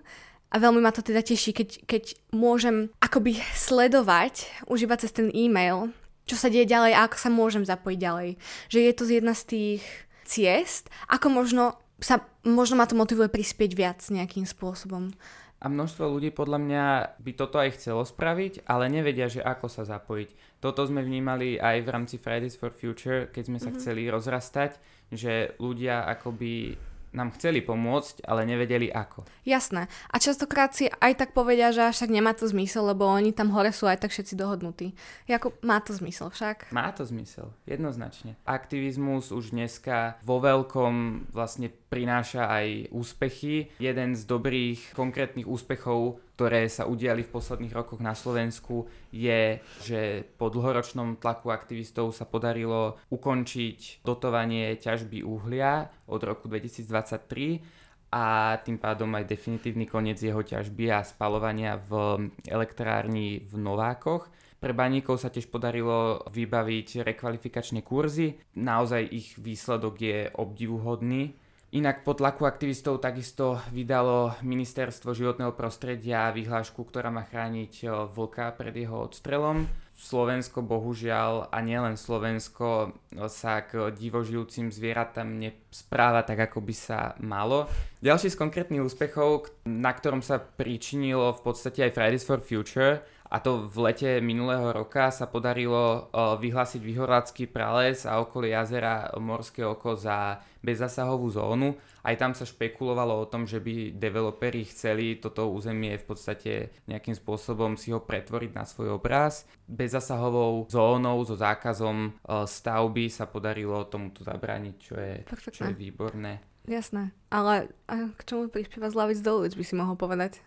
a 0.49 0.55
veľmi 0.57 0.81
ma 0.81 0.89
to 0.89 1.05
teda 1.05 1.21
teší, 1.21 1.53
keď, 1.53 1.69
keď 1.85 2.03
môžem 2.33 2.89
akoby 2.97 3.37
sledovať, 3.53 4.49
užívať 4.65 4.97
cez 5.05 5.11
ten 5.13 5.29
e-mail, 5.29 5.93
čo 6.25 6.37
sa 6.37 6.49
deje 6.49 6.65
ďalej 6.65 6.93
a 6.97 7.05
ako 7.05 7.17
sa 7.17 7.29
môžem 7.29 7.63
zapojiť 7.65 7.99
ďalej. 8.01 8.29
Že 8.69 8.79
je 8.81 8.93
to 8.93 9.03
jedna 9.09 9.33
z 9.37 9.43
tých 9.45 9.81
ciest, 10.25 10.89
ako 11.09 11.33
možno 11.33 11.63
sa, 12.01 12.25
možno 12.45 12.77
ma 12.77 12.85
to 12.89 12.97
motivuje 12.97 13.29
prispieť 13.29 13.71
viac 13.77 13.99
nejakým 14.09 14.45
spôsobom. 14.45 15.13
A 15.59 15.67
množstvo 15.67 16.07
ľudí 16.07 16.31
podľa 16.31 16.59
mňa 16.63 16.85
by 17.19 17.31
toto 17.35 17.59
aj 17.59 17.75
chcelo 17.75 18.07
spraviť, 18.07 18.63
ale 18.63 18.87
nevedia, 18.87 19.27
že 19.27 19.43
ako 19.43 19.67
sa 19.67 19.83
zapojiť. 19.83 20.63
Toto 20.63 20.87
sme 20.87 21.03
vnímali 21.03 21.59
aj 21.59 21.83
v 21.83 21.91
rámci 21.91 22.15
Fridays 22.15 22.55
for 22.55 22.71
Future, 22.71 23.27
keď 23.27 23.43
sme 23.43 23.59
sa 23.59 23.67
mm-hmm. 23.67 23.79
chceli 23.83 24.07
rozrastať, 24.07 24.79
že 25.11 25.59
ľudia 25.59 26.07
akoby 26.07 26.79
nám 27.13 27.33
chceli 27.37 27.65
pomôcť, 27.65 28.25
ale 28.25 28.45
nevedeli 28.45 28.89
ako. 28.93 29.25
Jasné. 29.45 29.89
A 30.13 30.15
častokrát 30.21 30.73
si 30.77 30.85
aj 30.89 31.17
tak 31.17 31.29
povedia, 31.33 31.73
že 31.73 31.89
tak 31.89 32.13
nemá 32.13 32.37
to 32.37 32.45
zmysel, 32.45 32.85
lebo 32.85 33.09
oni 33.09 33.33
tam 33.33 33.49
hore 33.49 33.73
sú 33.73 33.89
aj 33.89 34.05
tak 34.05 34.13
všetci 34.13 34.37
dohodnutí. 34.37 34.93
Jako, 35.25 35.57
má 35.65 35.81
to 35.81 35.97
zmysel 35.97 36.29
však? 36.29 36.69
Má 36.69 36.91
to 36.93 37.05
zmysel, 37.05 37.49
jednoznačne. 37.65 38.37
Aktivizmus 38.45 39.33
už 39.33 39.55
dneska 39.55 40.21
vo 40.21 40.37
veľkom 40.37 41.25
vlastne 41.33 41.73
prináša 41.89 42.47
aj 42.47 42.93
úspechy. 42.93 43.73
Jeden 43.81 44.13
z 44.13 44.23
dobrých 44.29 44.93
konkrétnych 44.93 45.49
úspechov 45.49 46.21
ktoré 46.39 46.71
sa 46.71 46.87
udiali 46.87 47.27
v 47.27 47.35
posledných 47.35 47.75
rokoch 47.75 47.99
na 47.99 48.15
Slovensku, 48.15 48.87
je, 49.11 49.59
že 49.83 50.23
po 50.39 50.47
dlhoročnom 50.47 51.19
tlaku 51.19 51.51
aktivistov 51.51 52.15
sa 52.15 52.23
podarilo 52.23 52.95
ukončiť 53.11 54.07
dotovanie 54.07 54.79
ťažby 54.79 55.19
uhlia 55.19 55.91
od 56.07 56.23
roku 56.23 56.47
2023 56.47 58.15
a 58.15 58.55
tým 58.63 58.79
pádom 58.79 59.11
aj 59.19 59.27
definitívny 59.27 59.83
koniec 59.83 60.15
jeho 60.23 60.39
ťažby 60.39 60.87
a 60.95 61.03
spalovania 61.03 61.75
v 61.75 62.31
elektrárni 62.47 63.43
v 63.43 63.53
Novákoch. 63.59 64.31
Pre 64.63 64.71
baníkov 64.71 65.19
sa 65.19 65.27
tiež 65.27 65.51
podarilo 65.51 66.23
vybaviť 66.31 67.03
rekvalifikačné 67.03 67.83
kurzy. 67.83 68.39
Naozaj 68.55 69.11
ich 69.11 69.35
výsledok 69.35 69.95
je 69.99 70.31
obdivuhodný 70.39 71.48
Inak 71.69 72.01
po 72.01 72.17
tlaku 72.17 72.49
aktivistov 72.49 72.97
takisto 72.97 73.61
vydalo 73.69 74.33
Ministerstvo 74.41 75.13
životného 75.13 75.53
prostredia 75.53 76.33
vyhlášku, 76.33 76.81
ktorá 76.81 77.13
má 77.13 77.29
chrániť 77.29 77.73
e, 77.85 78.09
vlka 78.09 78.57
pred 78.57 78.73
jeho 78.73 79.05
odstrelom. 79.05 79.69
Slovensko 79.93 80.65
bohužiaľ, 80.65 81.53
a 81.53 81.61
nielen 81.61 81.93
Slovensko, 81.93 82.89
e, 83.13 83.29
sa 83.29 83.61
k 83.61 83.93
divožijúcim 83.93 84.73
zvieratám 84.73 85.29
nespráva 85.29 86.25
tak, 86.25 86.49
ako 86.49 86.57
by 86.57 86.73
sa 86.73 87.13
malo. 87.21 87.69
Ďalší 88.01 88.33
z 88.33 88.39
konkrétnych 88.41 88.81
úspechov, 88.81 89.53
na 89.69 89.93
ktorom 89.93 90.25
sa 90.25 90.41
pričinilo 90.41 91.37
v 91.37 91.53
podstate 91.53 91.85
aj 91.85 91.93
Fridays 91.93 92.25
for 92.25 92.41
Future, 92.41 93.05
a 93.29 93.37
to 93.37 93.69
v 93.69 93.77
lete 93.85 94.11
minulého 94.25 94.73
roka 94.73 95.13
sa 95.13 95.29
podarilo 95.29 96.09
vyhlásiť 96.13 96.81
vyhorlácky 96.81 97.45
prales 97.45 98.09
a 98.09 98.17
okolie 98.17 98.57
jazera 98.57 99.13
Morské 99.21 99.61
oko 99.61 99.93
za 99.93 100.41
bezzasahovú 100.65 101.29
zónu. 101.29 101.77
Aj 102.01 102.17
tam 102.17 102.33
sa 102.33 102.43
špekulovalo 102.43 103.21
o 103.21 103.29
tom, 103.29 103.45
že 103.45 103.61
by 103.61 103.93
developeri 103.93 104.65
chceli 104.65 105.21
toto 105.21 105.47
územie 105.53 105.95
v 106.01 106.05
podstate 106.09 106.51
nejakým 106.89 107.13
spôsobom 107.13 107.77
si 107.77 107.93
ho 107.93 108.01
pretvoriť 108.01 108.51
na 108.57 108.65
svoj 108.65 108.97
obraz. 108.97 109.45
Bezzasahovou 109.69 110.65
zónou 110.67 111.21
so 111.21 111.37
zákazom 111.37 112.17
stavby 112.25 113.13
sa 113.13 113.29
podarilo 113.29 113.85
tomuto 113.85 114.25
zabrániť, 114.25 114.75
čo 114.81 114.95
je, 114.97 115.15
čo 115.53 115.69
je 115.69 115.75
výborné. 115.77 116.41
Jasné, 116.65 117.13
ale 117.29 117.71
k 117.89 118.21
čomu 118.25 118.49
prispieva 118.51 118.89
z 118.89 118.97
lavic 118.97 119.19
do 119.21 119.41
ulic 119.41 119.53
by 119.53 119.63
si 119.63 119.73
mohol 119.73 119.95
povedať? 119.97 120.43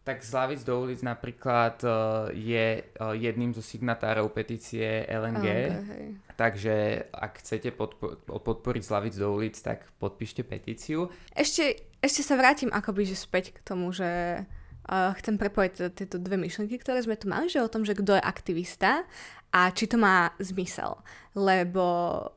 Tak 0.00 0.24
Slavic 0.24 0.64
do 0.64 0.80
ulic 0.80 1.04
napríklad 1.04 1.76
uh, 1.84 2.32
je 2.32 2.80
uh, 2.80 3.12
jedným 3.12 3.52
zo 3.52 3.60
signatárov 3.60 4.32
petície 4.32 5.04
LNG. 5.04 5.46
Okay, 5.46 6.04
takže 6.40 7.04
ak 7.12 7.44
chcete 7.44 7.76
podpo- 7.76 8.16
podporiť 8.24 8.82
Slavic 8.82 9.14
do 9.20 9.28
ulic, 9.28 9.60
tak 9.60 9.84
podpíšte 10.00 10.40
petíciu. 10.40 11.12
Ešte, 11.36 11.84
ešte 12.00 12.24
sa 12.24 12.40
vrátim 12.40 12.72
akoby 12.72 13.12
že 13.12 13.16
späť 13.20 13.52
k 13.52 13.60
tomu, 13.60 13.92
že 13.92 14.42
uh, 14.88 15.12
chcem 15.20 15.36
prepojiť 15.36 15.92
tieto 15.92 16.16
dve 16.16 16.40
myšlenky, 16.40 16.80
ktoré 16.80 17.04
sme 17.04 17.20
tu 17.20 17.28
mali, 17.28 17.52
že 17.52 17.60
o 17.60 17.68
tom, 17.68 17.84
že 17.84 17.92
kto 17.92 18.16
je 18.16 18.22
aktivista 18.24 19.04
a 19.50 19.70
či 19.74 19.90
to 19.90 19.98
má 19.98 20.30
zmysel 20.38 20.98
lebo 21.38 21.86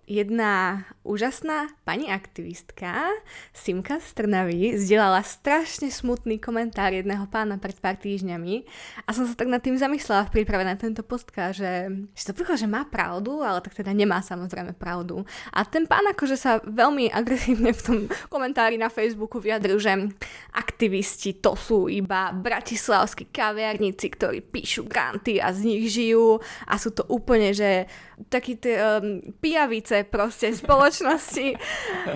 jedna 0.06 0.86
úžasná 1.02 1.74
pani 1.82 2.14
aktivistka, 2.14 3.10
Simka 3.50 3.98
z 3.98 4.14
Trnavy, 4.14 4.78
zdieľala 4.78 5.26
strašne 5.26 5.90
smutný 5.90 6.38
komentár 6.38 6.94
jedného 6.94 7.26
pána 7.26 7.58
pred 7.58 7.74
pár 7.82 7.98
týždňami 7.98 8.70
a 9.04 9.10
som 9.10 9.26
sa 9.26 9.34
tak 9.34 9.50
nad 9.50 9.66
tým 9.66 9.82
zamyslela 9.82 10.30
v 10.30 10.34
príprave 10.40 10.62
na 10.62 10.78
tento 10.78 11.02
postka, 11.02 11.50
že, 11.50 11.90
že 12.14 12.24
to 12.30 12.38
príklad, 12.38 12.62
že 12.62 12.70
má 12.70 12.86
pravdu, 12.86 13.42
ale 13.42 13.66
tak 13.66 13.74
teda 13.74 13.90
nemá 13.98 14.22
samozrejme 14.22 14.78
pravdu. 14.78 15.26
A 15.50 15.66
ten 15.66 15.90
pán 15.90 16.06
akože 16.14 16.38
sa 16.38 16.62
veľmi 16.62 17.10
agresívne 17.10 17.74
v 17.74 17.82
tom 17.82 17.98
komentári 18.30 18.78
na 18.78 18.94
Facebooku 18.94 19.42
vyjadril, 19.42 19.82
že 19.82 20.14
aktivisti 20.54 21.42
to 21.42 21.58
sú 21.58 21.90
iba 21.90 22.30
bratislavskí 22.30 23.34
kaviarníci, 23.34 24.06
ktorí 24.14 24.46
píšu 24.46 24.86
granty 24.86 25.42
a 25.42 25.50
z 25.50 25.66
nich 25.66 25.90
žijú 25.90 26.38
a 26.70 26.78
sú 26.78 26.94
to 26.94 27.03
úplne, 27.10 27.56
že 27.56 27.88
takí 28.28 28.56
tie 28.60 28.80
um, 28.80 29.20
pijavice 29.42 30.08
proste 30.08 30.54
spoločnosti. 30.54 31.58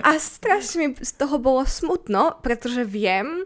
A 0.04 0.16
strašne 0.16 0.76
mi 0.78 0.88
z 0.96 1.12
toho 1.16 1.36
bolo 1.40 1.66
smutno, 1.66 2.38
pretože 2.40 2.86
viem, 2.86 3.44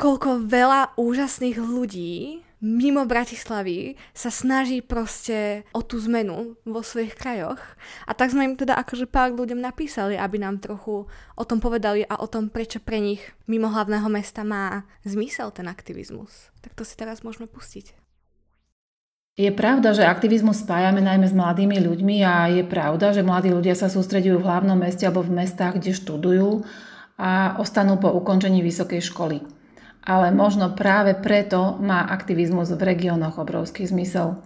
koľko 0.00 0.46
veľa 0.48 0.98
úžasných 0.98 1.58
ľudí 1.60 2.42
mimo 2.62 3.02
Bratislavy 3.02 3.98
sa 4.14 4.30
snaží 4.30 4.78
proste 4.86 5.66
o 5.74 5.82
tú 5.82 5.98
zmenu 6.06 6.54
vo 6.62 6.80
svojich 6.80 7.18
krajoch. 7.18 7.58
A 8.06 8.14
tak 8.14 8.30
sme 8.30 8.46
im 8.46 8.54
teda 8.54 8.78
akože 8.78 9.10
pár 9.10 9.34
ľuďom 9.34 9.58
napísali, 9.58 10.14
aby 10.14 10.38
nám 10.38 10.62
trochu 10.62 11.10
o 11.34 11.44
tom 11.44 11.58
povedali 11.58 12.06
a 12.06 12.22
o 12.22 12.30
tom, 12.30 12.46
prečo 12.46 12.78
pre 12.78 13.02
nich 13.02 13.20
mimo 13.50 13.66
hlavného 13.66 14.06
mesta 14.06 14.46
má 14.46 14.86
zmysel 15.02 15.50
ten 15.50 15.66
aktivizmus. 15.66 16.54
Tak 16.62 16.78
to 16.78 16.86
si 16.86 16.94
teraz 16.94 17.26
môžeme 17.26 17.50
pustiť. 17.50 18.01
Je 19.32 19.48
pravda, 19.48 19.96
že 19.96 20.04
aktivizmus 20.04 20.60
spájame 20.60 21.00
najmä 21.00 21.24
s 21.24 21.32
mladými 21.32 21.80
ľuďmi 21.80 22.20
a 22.20 22.52
je 22.52 22.68
pravda, 22.68 23.16
že 23.16 23.24
mladí 23.24 23.48
ľudia 23.48 23.72
sa 23.72 23.88
sústredujú 23.88 24.36
v 24.36 24.44
hlavnom 24.44 24.76
meste 24.76 25.08
alebo 25.08 25.24
v 25.24 25.40
mestách, 25.40 25.80
kde 25.80 25.96
študujú 25.96 26.68
a 27.16 27.56
ostanú 27.56 27.96
po 27.96 28.12
ukončení 28.12 28.60
vysokej 28.60 29.00
školy. 29.00 29.40
Ale 30.04 30.36
možno 30.36 30.76
práve 30.76 31.16
preto 31.16 31.80
má 31.80 32.12
aktivizmus 32.12 32.76
v 32.76 32.84
regiónoch 32.84 33.40
obrovský 33.40 33.88
zmysel. 33.88 34.36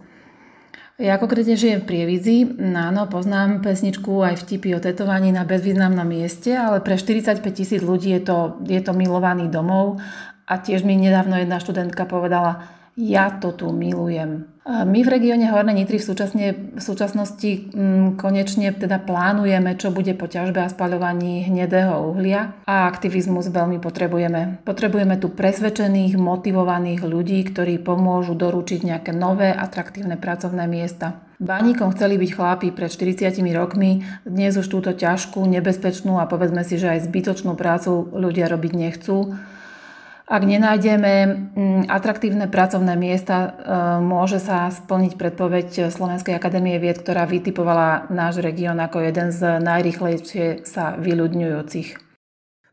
Ja 1.02 1.18
konkrétne 1.18 1.58
žijem 1.58 1.82
v 1.82 1.88
Prievidzi, 1.90 2.36
áno, 2.62 3.10
poznám 3.10 3.66
pesničku 3.66 4.22
aj 4.22 4.46
vtipy 4.46 4.78
o 4.78 4.80
tetovaní 4.80 5.34
na 5.34 5.42
bezvýznamnom 5.42 6.06
mieste, 6.06 6.54
ale 6.54 6.78
pre 6.78 6.94
45 6.94 7.42
tisíc 7.50 7.82
ľudí 7.82 8.14
je 8.14 8.22
to, 8.22 8.62
je 8.62 8.78
to 8.78 8.94
milovaný 8.94 9.50
domov 9.50 9.98
a 10.46 10.62
tiež 10.62 10.86
mi 10.86 10.94
nedávno 10.94 11.42
jedna 11.42 11.58
študentka 11.58 12.06
povedala, 12.06 12.70
ja 12.94 13.34
to 13.34 13.50
tu 13.50 13.74
milujem. 13.74 14.55
My 14.66 15.06
v 15.06 15.14
regióne 15.14 15.46
Hornej 15.46 15.78
Nitry 15.78 16.02
v, 16.02 16.10
súčasne, 16.10 16.46
v 16.74 16.82
súčasnosti 16.82 17.70
m, 17.70 17.70
mm, 17.70 18.08
konečne 18.18 18.74
teda 18.74 18.98
plánujeme, 18.98 19.78
čo 19.78 19.94
bude 19.94 20.10
po 20.18 20.26
ťažbe 20.26 20.58
a 20.58 20.66
spaľovaní 20.66 21.46
hnedého 21.46 21.94
uhlia 22.10 22.58
a 22.66 22.90
aktivizmus 22.90 23.46
veľmi 23.54 23.78
potrebujeme. 23.78 24.58
Potrebujeme 24.66 25.22
tu 25.22 25.30
presvedčených, 25.30 26.18
motivovaných 26.18 27.06
ľudí, 27.06 27.46
ktorí 27.46 27.78
pomôžu 27.78 28.34
doručiť 28.34 28.82
nejaké 28.82 29.14
nové, 29.14 29.54
atraktívne 29.54 30.18
pracovné 30.18 30.66
miesta. 30.66 31.22
Bánikom 31.38 31.94
chceli 31.94 32.18
byť 32.18 32.30
chlapi 32.34 32.68
pred 32.74 32.90
40 32.90 33.38
rokmi, 33.54 34.02
dnes 34.26 34.58
už 34.58 34.66
túto 34.66 34.90
ťažkú, 34.90 35.46
nebezpečnú 35.46 36.18
a 36.18 36.26
povedzme 36.26 36.66
si, 36.66 36.74
že 36.74 36.90
aj 36.90 37.06
zbytočnú 37.06 37.54
prácu 37.54 38.10
ľudia 38.18 38.50
robiť 38.50 38.72
nechcú 38.74 39.38
ak 40.26 40.42
nenájdeme 40.42 41.12
mm, 41.54 41.82
atraktívne 41.86 42.50
pracovné 42.50 42.98
miesta, 42.98 43.36
e, 43.38 43.48
môže 44.02 44.42
sa 44.42 44.66
splniť 44.74 45.14
predpoveď 45.14 45.94
Slovenskej 45.94 46.34
akadémie 46.34 46.82
vied, 46.82 46.98
ktorá 46.98 47.30
vytipovala 47.30 48.10
náš 48.10 48.42
región 48.42 48.82
ako 48.82 49.06
jeden 49.06 49.30
z 49.30 49.62
najrychlejšie 49.62 50.66
sa 50.66 50.98
vyľudňujúcich. 50.98 52.06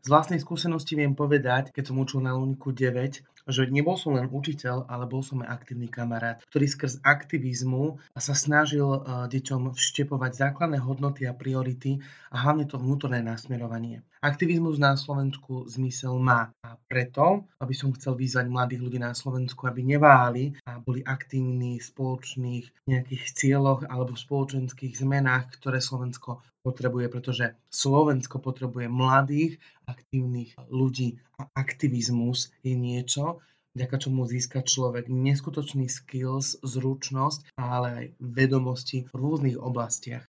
Z 0.04 0.12
vlastnej 0.12 0.36
skúsenosti 0.36 1.00
viem 1.00 1.16
povedať, 1.16 1.72
keď 1.72 1.84
som 1.88 1.96
učil 1.96 2.20
na 2.20 2.36
Luniku 2.36 2.76
9, 2.76 3.24
že 3.48 3.68
nebol 3.72 3.96
som 3.96 4.16
len 4.16 4.28
učiteľ, 4.28 4.84
ale 4.84 5.08
bol 5.08 5.24
som 5.24 5.40
aj 5.40 5.48
aktívny 5.48 5.88
kamarát, 5.88 6.44
ktorý 6.52 6.68
skrz 6.68 7.00
aktivizmu 7.00 8.00
sa 8.12 8.36
snažil 8.36 8.84
uh, 8.84 9.24
deťom 9.28 9.72
vštepovať 9.72 10.32
základné 10.36 10.80
hodnoty 10.80 11.24
a 11.24 11.32
priority 11.32 12.04
a 12.32 12.36
hlavne 12.36 12.68
to 12.68 12.76
vnútorné 12.76 13.24
nasmerovanie. 13.24 14.04
Aktivizmus 14.24 14.80
na 14.80 14.96
Slovensku 14.96 15.68
zmysel 15.68 16.16
má 16.16 16.48
a 16.64 16.80
preto, 16.88 17.44
aby 17.60 17.76
som 17.76 17.92
chcel 17.92 18.16
vyzvať 18.16 18.48
mladých 18.48 18.80
ľudí 18.80 18.96
na 18.96 19.12
Slovensku, 19.12 19.68
aby 19.68 19.84
neváhali 19.84 20.56
a 20.64 20.80
boli 20.80 21.04
aktívni 21.04 21.76
v 21.76 21.84
spoločných 21.84 22.88
nejakých 22.88 23.24
cieľoch 23.36 23.84
alebo 23.84 24.16
v 24.16 24.24
spoločenských 24.24 24.96
zmenách, 24.96 25.52
ktoré 25.60 25.76
Slovensko 25.76 26.40
potrebuje, 26.64 27.12
pretože 27.12 27.52
Slovensko 27.68 28.40
potrebuje 28.40 28.88
mladých, 28.88 29.60
aktívnych 29.84 30.56
ľudí 30.72 31.20
a 31.36 31.44
aktivizmus 31.52 32.48
je 32.64 32.72
niečo, 32.72 33.44
vďaka 33.76 34.08
čomu 34.08 34.24
získa 34.24 34.64
človek 34.64 35.04
neskutočný 35.12 35.84
skills, 35.92 36.64
zručnosť, 36.64 37.60
ale 37.60 37.88
aj 37.92 38.06
vedomosti 38.24 39.04
v 39.04 39.12
rôznych 39.12 39.60
oblastiach. 39.60 40.24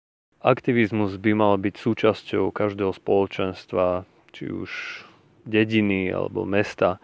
Aktivizmus 0.41 1.21
by 1.21 1.31
mal 1.37 1.53
byť 1.61 1.75
súčasťou 1.77 2.49
každého 2.49 2.91
spoločenstva, 2.97 4.09
či 4.33 4.49
už 4.49 4.69
dediny 5.45 6.09
alebo 6.09 6.45
mesta, 6.45 6.97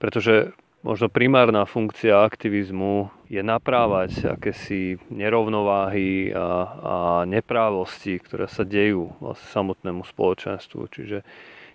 pretože 0.00 0.56
Možno 0.78 1.10
primárna 1.10 1.66
funkcia 1.66 2.22
aktivizmu 2.22 3.10
je 3.26 3.42
naprávať 3.42 4.38
akési 4.38 5.02
nerovnováhy 5.10 6.30
a, 6.30 6.38
a 6.38 6.94
neprávosti, 7.26 8.22
ktoré 8.22 8.46
sa 8.46 8.62
dejú 8.62 9.10
vlastne 9.18 9.52
samotnému 9.58 10.06
spoločenstvu. 10.06 10.80
Čiže 10.88 11.26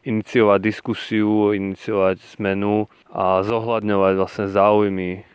iniciovať 0.07 0.59
diskusiu, 0.63 1.51
iniciovať 1.51 2.25
zmenu 2.39 2.87
a 3.11 3.43
zohľadňovať 3.43 4.13
vlastne 4.15 4.47
záujmy 4.47 5.27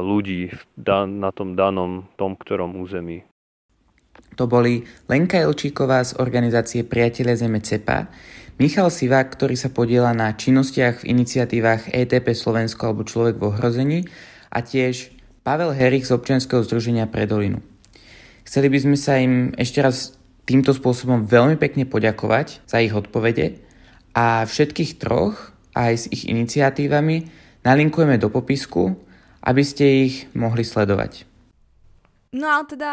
ľudí 0.00 0.56
na 1.20 1.30
tom 1.30 1.52
danom, 1.52 2.08
tom 2.16 2.40
ktorom 2.40 2.80
území. 2.80 3.29
To 4.36 4.48
boli 4.48 4.88
Lenka 5.08 5.36
Elčíková 5.36 6.00
z 6.04 6.16
organizácie 6.16 6.80
Priatelia 6.86 7.36
Zeme 7.36 7.60
CEPA, 7.60 8.08
Michal 8.60 8.92
Sivák, 8.92 9.32
ktorý 9.32 9.56
sa 9.56 9.72
podiela 9.72 10.12
na 10.12 10.36
činnostiach 10.36 11.00
v 11.00 11.16
iniciatívach 11.16 11.88
ETP 11.92 12.36
Slovensko 12.36 12.92
alebo 12.92 13.08
Človek 13.08 13.40
v 13.40 13.46
ohrození 13.48 14.00
a 14.52 14.60
tiež 14.60 15.16
Pavel 15.40 15.72
Herich 15.72 16.04
z 16.04 16.12
občianského 16.12 16.60
združenia 16.60 17.08
Predolinu. 17.08 17.64
Chceli 18.44 18.68
by 18.68 18.78
sme 18.84 18.96
sa 19.00 19.16
im 19.16 19.56
ešte 19.56 19.80
raz 19.80 20.12
týmto 20.44 20.76
spôsobom 20.76 21.24
veľmi 21.24 21.56
pekne 21.56 21.88
poďakovať 21.88 22.66
za 22.68 22.84
ich 22.84 22.92
odpovede 22.92 23.62
a 24.12 24.44
všetkých 24.44 25.00
troch 25.00 25.56
aj 25.72 25.92
s 25.96 26.04
ich 26.10 26.28
iniciatívami 26.28 27.30
nalinkujeme 27.64 28.20
do 28.20 28.28
popisku, 28.28 28.98
aby 29.40 29.62
ste 29.64 30.10
ich 30.10 30.28
mohli 30.36 30.66
sledovať. 30.66 31.24
No 32.36 32.46
ale 32.46 32.64
teda, 32.68 32.92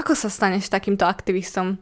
ako 0.00 0.16
sa 0.16 0.32
staneš 0.32 0.72
takýmto 0.72 1.04
aktivistom? 1.04 1.76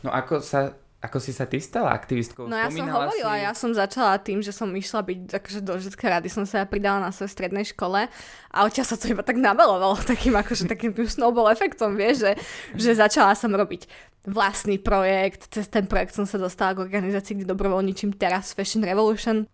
No 0.00 0.08
ako 0.08 0.40
sa 0.40 0.72
ako 1.00 1.16
si 1.16 1.32
sa 1.32 1.48
ty 1.48 1.56
stala 1.64 1.96
aktivistkou? 1.96 2.44
No 2.44 2.52
ja 2.52 2.68
som 2.68 2.84
hovorila, 2.84 3.40
si... 3.40 3.44
ja 3.48 3.52
som 3.56 3.72
začala 3.72 4.20
tým, 4.20 4.44
že 4.44 4.52
som 4.52 4.68
išla 4.68 5.00
byť 5.00 5.20
akože 5.32 5.60
do 5.64 5.80
ženskej 5.80 6.08
rady, 6.12 6.28
som 6.28 6.44
sa 6.44 6.68
pridala 6.68 7.00
na 7.00 7.08
svojej 7.08 7.32
strednej 7.32 7.64
škole 7.64 8.04
a 8.52 8.58
odtiaľ 8.68 8.84
sa 8.84 9.00
to 9.00 9.08
iba 9.08 9.24
tak 9.24 9.40
nabelovalo 9.40 9.96
takým 10.12 10.36
akože 10.36 10.68
takým 10.68 10.92
snowball 11.08 11.48
efektom, 11.48 11.96
vieš, 11.96 12.28
že, 12.28 12.32
že 12.76 13.00
začala 13.00 13.32
som 13.32 13.48
robiť 13.48 13.88
vlastný 14.28 14.76
projekt, 14.76 15.48
cez 15.48 15.72
ten 15.72 15.88
projekt 15.88 16.12
som 16.12 16.28
sa 16.28 16.36
dostala 16.36 16.76
k 16.76 16.84
organizácii, 16.84 17.40
kde 17.40 17.48
dobrovoľničím 17.48 18.20
teraz 18.20 18.52
Fashion 18.52 18.84
Revolution, 18.84 19.48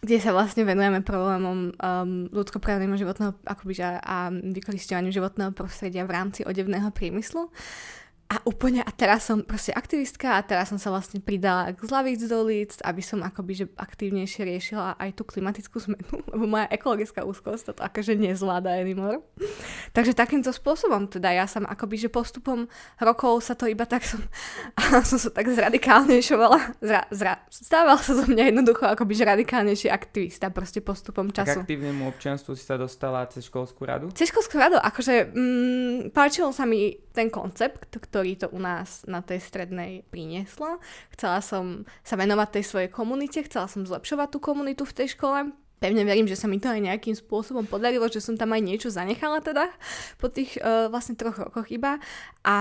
kde 0.00 0.16
sa 0.20 0.30
vlastne 0.36 0.62
venujeme 0.64 1.00
problémom 1.00 1.72
um, 1.72 2.10
ľudskoprávneho 2.32 2.96
životného 3.00 3.32
akoby, 3.48 3.74
a, 3.80 4.00
a 4.00 4.16
vykoristovaniu 4.32 5.12
životného 5.12 5.52
prostredia 5.56 6.04
v 6.04 6.14
rámci 6.14 6.40
odevného 6.44 6.92
priemyslu. 6.92 7.48
A 8.26 8.42
úplne, 8.42 8.82
a 8.82 8.90
teraz 8.90 9.30
som 9.30 9.46
proste 9.46 9.70
aktivistka 9.70 10.34
a 10.34 10.42
teraz 10.42 10.74
som 10.74 10.82
sa 10.82 10.90
vlastne 10.90 11.22
pridala 11.22 11.70
k 11.70 11.78
zlavíc 11.86 12.18
do 12.26 12.42
líc, 12.42 12.74
aby 12.82 12.98
som 12.98 13.22
akoby 13.22 13.52
že 13.54 13.64
aktívnejšie 13.78 14.42
riešila 14.42 14.98
aj 14.98 15.10
tú 15.14 15.22
klimatickú 15.22 15.78
zmenu, 15.86 16.26
lebo 16.34 16.44
moja 16.50 16.66
ekologická 16.74 17.22
úzkosť 17.22 17.78
to 17.78 17.82
akože 17.86 18.18
nezvláda 18.18 18.82
anymore. 18.82 19.22
Takže 19.94 20.18
takýmto 20.18 20.50
spôsobom 20.50 21.06
teda 21.06 21.38
ja 21.38 21.46
som 21.46 21.70
akoby, 21.70 22.02
že 22.02 22.08
postupom 22.10 22.66
rokov 22.98 23.46
sa 23.46 23.54
to 23.54 23.70
iba 23.70 23.86
tak 23.86 24.02
som, 24.02 24.18
som 25.10 25.18
sa 25.22 25.30
tak 25.30 25.46
zradikálnejšovala, 25.46 26.82
zra, 26.82 27.06
zra, 27.14 27.38
stával 27.46 28.02
sa 28.02 28.10
zo 28.18 28.26
mňa 28.26 28.50
jednoducho 28.50 28.90
akoby, 28.90 29.14
že 29.14 29.22
radikálnejší 29.22 29.86
aktivista 29.86 30.50
proste 30.50 30.82
postupom 30.82 31.30
času. 31.30 31.62
K 31.62 31.70
aktívnemu 31.70 32.10
občianstvu 32.10 32.58
si 32.58 32.66
sa 32.66 32.74
dostala 32.74 33.22
cez 33.30 33.46
školskú 33.46 33.86
radu? 33.86 34.10
Cez 34.18 34.34
školskú 34.34 34.58
radu, 34.58 34.82
akože 34.82 35.30
mm, 35.30 35.98
páčilo 36.10 36.50
sa 36.50 36.66
mi 36.66 37.06
ten 37.14 37.32
koncept, 37.32 37.88
ktorý 38.16 38.32
to 38.40 38.48
u 38.48 38.56
nás 38.56 39.04
na 39.04 39.20
tej 39.20 39.44
strednej 39.44 40.00
prinieslo. 40.08 40.80
Chcela 41.12 41.44
som 41.44 41.84
sa 42.00 42.16
venovať 42.16 42.48
tej 42.56 42.64
svojej 42.64 42.88
komunite, 42.88 43.44
chcela 43.44 43.68
som 43.68 43.84
zlepšovať 43.84 44.32
tú 44.32 44.38
komunitu 44.40 44.88
v 44.88 44.96
tej 44.96 45.12
škole 45.12 45.52
pevne 45.76 46.02
verím, 46.08 46.24
že 46.24 46.38
sa 46.38 46.48
mi 46.48 46.56
to 46.56 46.72
aj 46.72 46.80
nejakým 46.80 47.12
spôsobom 47.12 47.68
podarilo, 47.68 48.08
že 48.08 48.24
som 48.24 48.34
tam 48.34 48.56
aj 48.56 48.62
niečo 48.64 48.88
zanechala 48.88 49.44
teda 49.44 49.68
po 50.16 50.32
tých 50.32 50.56
uh, 50.60 50.88
vlastne 50.88 51.16
troch 51.16 51.36
rokoch 51.36 51.68
iba. 51.68 52.00
A, 52.46 52.56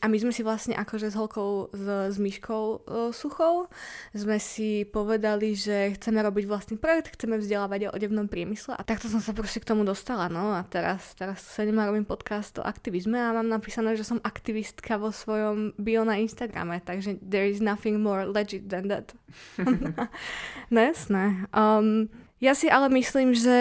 a 0.00 0.06
my 0.06 0.16
sme 0.16 0.32
si 0.32 0.40
vlastne 0.40 0.72
akože 0.78 1.12
s 1.12 1.18
Holkou, 1.18 1.68
s, 1.74 2.14
s 2.14 2.16
Myškou 2.16 2.64
uh, 2.64 3.10
Suchou, 3.12 3.68
sme 4.16 4.40
si 4.40 4.88
povedali, 4.88 5.52
že 5.52 5.92
chceme 5.98 6.22
robiť 6.24 6.44
vlastný 6.48 6.76
projekt, 6.80 7.18
chceme 7.20 7.36
vzdelávať 7.36 7.90
o 7.90 7.92
odevnom 7.92 8.30
priemysle 8.30 8.78
a 8.78 8.82
takto 8.86 9.10
som 9.10 9.20
sa 9.20 9.36
proste 9.36 9.60
k 9.60 9.68
tomu 9.68 9.84
dostala, 9.84 10.30
no 10.32 10.56
a 10.56 10.64
teraz, 10.64 11.12
teraz 11.18 11.42
sa 11.44 11.66
nemá 11.66 11.84
robím 11.84 12.08
podcast 12.08 12.56
o 12.56 12.64
aktivizme 12.64 13.18
a 13.18 13.36
mám 13.36 13.50
napísané, 13.50 13.98
že 13.98 14.06
som 14.06 14.22
aktivistka 14.22 14.96
vo 14.96 15.12
svojom 15.12 15.76
bio 15.76 16.06
na 16.06 16.16
Instagrame, 16.16 16.80
takže 16.80 17.18
there 17.20 17.44
is 17.44 17.60
nothing 17.60 18.00
more 18.00 18.24
legit 18.24 18.70
than 18.70 18.88
that. 18.88 19.12
no 20.70 20.80
jasné. 20.80 21.46
Um, 21.54 22.08
ja 22.40 22.56
si 22.56 22.72
ale 22.72 22.88
myslím, 22.96 23.36
že 23.36 23.56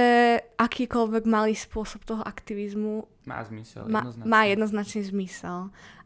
akýkoľvek 0.56 1.24
malý 1.28 1.54
spôsob 1.54 2.08
toho 2.08 2.24
aktivizmu 2.24 3.04
má 3.28 3.44
zmysel, 3.44 3.84
má, 3.86 4.00
jednoznačný. 4.00 4.30
má 4.32 4.42
jednoznačný 4.48 5.02
zmysel. 5.12 5.60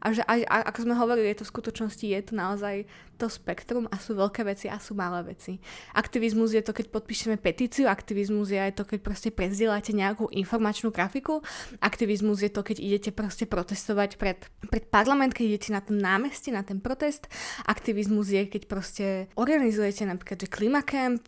A 0.04 0.12
že 0.12 0.20
a, 0.26 0.34
ako 0.68 0.78
sme 0.84 0.94
hovorili, 0.98 1.32
je 1.32 1.40
to 1.40 1.46
v 1.48 1.52
skutočnosti, 1.56 2.04
je 2.04 2.20
to 2.20 2.32
naozaj 2.36 2.84
to 3.16 3.30
spektrum 3.30 3.86
a 3.88 3.96
sú 3.96 4.18
veľké 4.18 4.42
veci 4.42 4.66
a 4.66 4.76
sú 4.82 4.92
malé 4.92 5.22
veci. 5.22 5.56
Aktivizmus 5.94 6.52
je 6.52 6.60
to, 6.60 6.74
keď 6.74 6.90
podpíšeme 6.90 7.38
petíciu, 7.38 7.86
aktivizmus 7.86 8.50
je 8.50 8.58
aj 8.58 8.74
to, 8.74 8.84
keď 8.84 8.98
proste 9.00 9.30
prezdielate 9.30 9.94
nejakú 9.94 10.28
informačnú 10.34 10.90
grafiku, 10.90 11.40
aktivizmus 11.78 12.42
je 12.42 12.50
to, 12.50 12.66
keď 12.66 12.76
idete 12.82 13.10
proste 13.14 13.46
protestovať 13.46 14.18
pred, 14.18 14.38
pred 14.66 14.84
parlament, 14.90 15.32
keď 15.32 15.44
idete 15.46 15.70
na 15.70 15.80
tom 15.80 15.96
námestí, 15.96 16.50
na 16.50 16.66
ten 16.66 16.82
protest, 16.82 17.30
aktivizmus 17.64 18.34
je, 18.34 18.42
keď 18.50 18.62
proste 18.66 19.06
organizujete 19.38 20.04
napríklad, 20.04 20.44
že 20.44 20.50
klimacamp, 20.50 21.22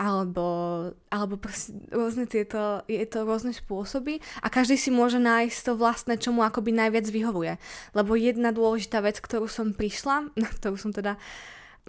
alebo, 0.00 0.48
alebo 1.12 1.36
proste 1.36 1.76
rôzne 1.92 2.24
tieto, 2.24 2.80
je 2.88 3.04
to 3.04 3.28
rôzne 3.28 3.52
spôsoby 3.52 4.16
a 4.40 4.48
každý 4.48 4.80
si 4.80 4.88
môže 4.88 5.19
nájsť 5.20 5.58
to 5.68 5.72
vlastné, 5.76 6.14
čo 6.16 6.32
mu 6.32 6.40
akoby 6.40 6.72
najviac 6.72 7.06
vyhovuje. 7.06 7.60
Lebo 7.92 8.16
jedna 8.16 8.50
dôležitá 8.50 9.04
vec, 9.04 9.20
ktorú 9.20 9.46
som 9.46 9.76
prišla, 9.76 10.32
na 10.34 10.48
ktorú 10.56 10.80
som 10.80 10.90
teda 10.90 11.20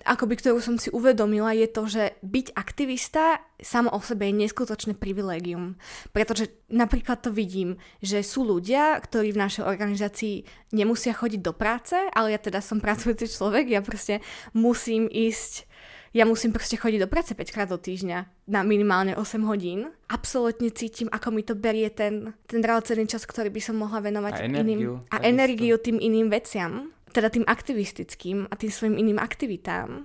akoby, 0.01 0.39
ktorú 0.39 0.59
som 0.63 0.75
si 0.81 0.89
uvedomila, 0.89 1.53
je 1.53 1.67
to, 1.69 1.83
že 1.85 2.03
byť 2.25 2.57
aktivista 2.57 3.43
samo 3.61 3.93
o 3.93 3.99
sebe 4.01 4.25
je 4.25 4.33
neskutočné 4.33 4.97
privilégium. 4.97 5.77
Pretože 6.09 6.49
napríklad 6.73 7.21
to 7.21 7.29
vidím, 7.29 7.77
že 8.01 8.25
sú 8.25 8.41
ľudia, 8.41 8.97
ktorí 8.97 9.35
v 9.35 9.41
našej 9.41 9.63
organizácii 9.67 10.35
nemusia 10.73 11.13
chodiť 11.13 11.41
do 11.45 11.53
práce, 11.53 11.93
ale 11.93 12.33
ja 12.33 12.39
teda 12.41 12.63
som 12.63 12.81
pracujúci 12.85 13.29
človek, 13.29 13.69
ja 13.69 13.81
proste 13.85 14.25
musím 14.57 15.05
ísť 15.05 15.69
ja 16.11 16.27
musím 16.27 16.51
proste 16.51 16.75
chodiť 16.75 17.07
do 17.07 17.07
práce 17.07 17.31
5 17.31 17.55
krát 17.55 17.71
do 17.71 17.79
týždňa 17.79 18.51
na 18.51 18.61
minimálne 18.67 19.15
8 19.15 19.47
hodín. 19.47 19.87
Absolutne 20.11 20.67
cítim, 20.75 21.07
ako 21.07 21.31
mi 21.31 21.41
to 21.47 21.55
berie 21.55 21.87
ten, 21.87 22.35
ten 22.51 22.59
drahocený 22.59 23.07
čas, 23.07 23.23
ktorý 23.23 23.47
by 23.47 23.61
som 23.63 23.79
mohla 23.79 24.03
venovať 24.03 24.33
a 24.35 24.43
energiu, 24.43 24.99
iným, 24.99 25.07
a 25.07 25.15
energiu 25.23 25.75
tým 25.79 25.97
iným 26.03 26.27
veciam, 26.27 26.91
teda 27.15 27.31
tým 27.31 27.47
aktivistickým 27.47 28.51
a 28.51 28.53
tým 28.59 28.71
svojim 28.71 28.99
iným 28.99 29.23
aktivitám. 29.23 30.03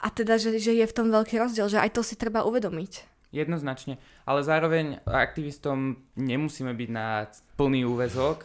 A 0.00 0.06
teda, 0.08 0.38
že, 0.38 0.56
že 0.62 0.72
je 0.72 0.86
v 0.86 0.96
tom 0.96 1.10
veľký 1.10 1.34
rozdiel, 1.36 1.66
že 1.66 1.82
aj 1.82 1.90
to 1.90 2.06
si 2.06 2.14
treba 2.14 2.46
uvedomiť. 2.46 3.10
Jednoznačne, 3.30 3.98
ale 4.26 4.42
zároveň 4.42 5.06
aktivistom 5.06 6.02
nemusíme 6.18 6.74
byť 6.74 6.90
na 6.90 7.30
plný 7.54 7.86
úvezok. 7.86 8.42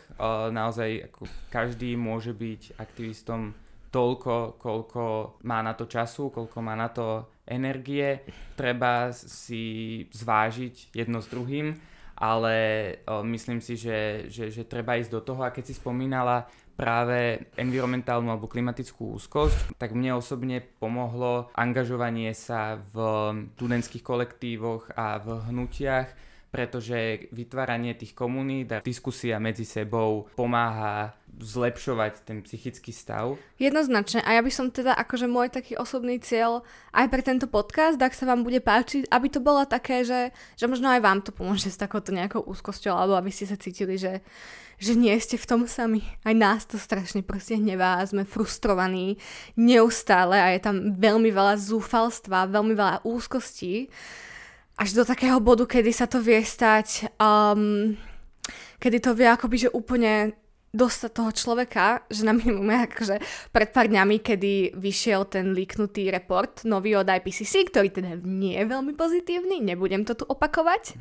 Naozaj 0.53 1.09
ako 1.09 1.25
každý 1.49 1.97
môže 1.97 2.37
byť 2.37 2.77
aktivistom 2.77 3.57
toľko, 3.95 4.59
koľko 4.59 5.03
má 5.47 5.63
na 5.63 5.71
to 5.71 5.87
času, 5.87 6.27
koľko 6.27 6.57
má 6.59 6.75
na 6.75 6.91
to 6.91 7.31
energie. 7.47 8.19
Treba 8.59 9.15
si 9.15 10.03
zvážiť 10.11 10.91
jedno 10.91 11.23
s 11.23 11.31
druhým, 11.31 11.71
ale 12.19 12.55
myslím 13.23 13.63
si, 13.63 13.79
že, 13.79 14.27
že, 14.27 14.51
že 14.51 14.67
treba 14.67 14.99
ísť 14.99 15.11
do 15.15 15.21
toho 15.23 15.47
a 15.47 15.55
keď 15.55 15.71
si 15.71 15.79
spomínala 15.79 16.51
práve 16.75 17.47
environmentálnu 17.55 18.27
alebo 18.27 18.51
klimatickú 18.51 19.15
úzkosť, 19.15 19.79
tak 19.79 19.95
mne 19.95 20.19
osobne 20.19 20.59
pomohlo 20.59 21.47
angažovanie 21.55 22.35
sa 22.35 22.83
v 22.91 22.95
študentských 23.55 24.03
kolektívoch 24.03 24.91
a 24.91 25.15
v 25.23 25.39
hnutiach, 25.51 26.34
pretože 26.55 27.27
vytváranie 27.35 27.99
tých 27.99 28.15
komunít 28.15 28.71
a 28.71 28.79
diskusia 28.79 29.43
medzi 29.43 29.67
sebou 29.67 30.31
pomáha 30.39 31.11
zlepšovať 31.35 32.23
ten 32.23 32.39
psychický 32.47 32.95
stav. 32.95 33.35
Jednoznačne. 33.59 34.23
A 34.23 34.39
ja 34.39 34.41
by 34.41 34.47
som 34.47 34.71
teda 34.71 34.95
akože 34.95 35.27
môj 35.27 35.51
taký 35.51 35.75
osobný 35.75 36.23
cieľ 36.23 36.63
aj 36.95 37.11
pre 37.11 37.19
tento 37.19 37.51
podcast, 37.51 37.99
ak 37.99 38.15
sa 38.15 38.23
vám 38.23 38.47
bude 38.47 38.63
páčiť, 38.63 39.11
aby 39.11 39.27
to 39.27 39.43
bolo 39.43 39.67
také, 39.67 40.07
že, 40.07 40.31
že 40.55 40.65
možno 40.71 40.87
aj 40.95 41.03
vám 41.03 41.19
to 41.27 41.35
pomôže 41.35 41.67
s 41.67 41.75
takouto 41.75 42.15
nejakou 42.15 42.39
úzkosťou, 42.39 42.95
alebo 42.95 43.19
aby 43.19 43.35
ste 43.35 43.51
sa 43.51 43.59
cítili, 43.59 43.99
že, 43.99 44.23
že 44.79 44.95
nie 44.95 45.11
ste 45.19 45.35
v 45.35 45.43
tom 45.43 45.61
sami. 45.67 46.07
Aj 46.23 46.31
nás 46.31 46.63
to 46.63 46.79
strašne 46.79 47.19
proste 47.19 47.59
hnevá 47.59 47.99
sme 48.07 48.23
frustrovaní 48.23 49.19
neustále 49.59 50.39
a 50.39 50.55
je 50.55 50.63
tam 50.63 50.95
veľmi 50.95 51.35
veľa 51.35 51.59
zúfalstva, 51.59 52.47
veľmi 52.47 52.71
veľa 52.79 53.03
úzkostí 53.03 53.91
až 54.75 54.89
do 54.91 55.03
takého 55.07 55.39
bodu, 55.39 55.63
kedy 55.63 55.91
sa 55.95 56.07
to 56.07 56.19
vie 56.19 56.43
stať, 56.43 57.07
um, 57.19 57.95
kedy 58.79 58.99
to 58.99 59.15
vie 59.15 59.27
akoby, 59.27 59.67
že 59.67 59.69
úplne 59.71 60.35
dostať 60.75 61.11
toho 61.15 61.31
človeka, 61.31 62.03
že 62.11 62.27
na 62.27 62.35
minimum 62.35 62.67
akože 62.67 63.23
pred 63.55 63.69
pár 63.71 63.87
dňami, 63.87 64.19
kedy 64.19 64.75
vyšiel 64.75 65.23
ten 65.31 65.55
líknutý 65.55 66.11
report 66.11 66.67
nový 66.67 66.99
od 66.99 67.07
IPCC, 67.07 67.71
ktorý 67.71 67.87
teda 67.95 68.19
nie 68.27 68.59
je 68.59 68.65
veľmi 68.67 68.91
pozitívny, 68.91 69.63
nebudem 69.63 70.03
to 70.03 70.19
tu 70.19 70.27
opakovať. 70.27 70.99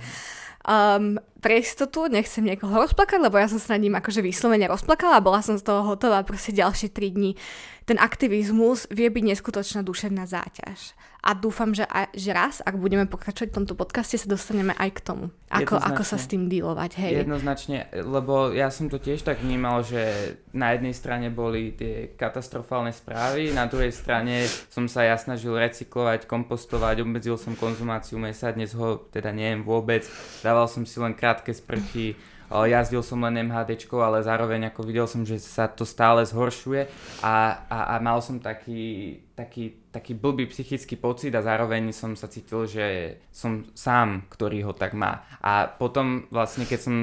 Um, 0.65 1.21
pre 1.45 1.61
istotu 1.61 2.09
nechcem 2.09 2.41
niekoho 2.41 2.73
rozplakať, 2.73 3.21
lebo 3.21 3.37
ja 3.37 3.53
som 3.53 3.61
sa 3.61 3.77
nad 3.77 3.85
ním 3.85 4.01
akože 4.01 4.25
vyslovene 4.25 4.65
rozplakala 4.65 5.21
a 5.21 5.25
bola 5.27 5.45
som 5.45 5.61
z 5.61 5.67
toho 5.67 5.85
hotová 5.85 6.25
proste 6.25 6.57
ďalšie 6.57 6.89
3 6.89 7.17
dní. 7.21 7.37
Ten 7.85 8.01
aktivizmus 8.01 8.89
vie 8.89 9.13
byť 9.13 9.25
neskutočná 9.29 9.85
duševná 9.85 10.25
záťaž 10.25 10.97
a 11.25 11.33
dúfam, 11.33 11.73
že, 11.73 11.89
aj, 11.89 12.13
že 12.13 12.31
raz, 12.37 12.61
ak 12.61 12.77
budeme 12.77 13.09
pokračovať 13.09 13.49
v 13.49 13.57
tomto 13.57 13.73
podcaste, 13.73 14.21
sa 14.21 14.29
dostaneme 14.29 14.77
aj 14.77 14.91
k 14.93 15.01
tomu. 15.01 15.25
Ako, 15.49 15.81
ako 15.81 16.05
sa 16.05 16.21
s 16.21 16.29
tým 16.29 16.53
dealovať, 16.53 17.01
hej. 17.01 17.25
Jednoznačne, 17.25 17.89
lebo 17.97 18.53
ja 18.53 18.69
som 18.69 18.93
to 18.93 19.01
tiež 19.01 19.25
tak 19.25 19.41
vnímal, 19.41 19.81
že 19.81 20.37
na 20.53 20.77
jednej 20.77 20.93
strane 20.93 21.33
boli 21.33 21.73
tie 21.73 22.13
katastrofálne 22.13 22.93
správy, 22.93 23.57
na 23.57 23.65
druhej 23.65 23.95
strane 23.95 24.45
som 24.69 24.85
sa 24.85 25.09
ja 25.09 25.17
snažil 25.17 25.57
recyklovať, 25.57 26.29
kompostovať, 26.29 27.01
obmedzil 27.01 27.41
som 27.41 27.57
konzumáciu 27.57 28.21
mesa, 28.21 28.53
dnes 28.53 28.77
ho 28.77 29.09
teda 29.09 29.33
neviem 29.33 29.65
vôbec, 29.65 30.05
dával 30.45 30.69
som 30.69 30.85
si 30.85 31.01
len 31.01 31.17
krátke 31.17 31.57
sprchy, 31.57 32.21
jazdil 32.51 33.01
som 33.01 33.23
len 33.25 33.49
MHD, 33.49 33.89
ale 33.97 34.21
zároveň 34.21 34.69
ako 34.69 34.81
videl 34.85 35.07
som, 35.09 35.25
že 35.25 35.41
sa 35.41 35.71
to 35.71 35.89
stále 35.89 36.21
zhoršuje 36.27 36.87
a, 37.25 37.65
a, 37.69 37.79
a 37.93 38.03
mal 38.03 38.21
som 38.21 38.43
taký, 38.43 39.19
taký, 39.33 39.89
taký 39.89 40.13
blbý 40.13 40.49
psychický 40.49 41.01
pocit 41.01 41.33
a 41.33 41.45
zároveň 41.45 41.93
som 41.95 42.13
sa 42.19 42.29
cítil, 42.29 42.69
že 42.69 43.19
som 43.33 43.65
sám, 43.73 44.29
ktorý 44.29 44.69
ho 44.69 44.73
tak 44.77 44.93
má. 44.93 45.25
A 45.41 45.67
potom 45.67 46.29
vlastne, 46.29 46.69
keď 46.69 46.81
som 46.81 46.97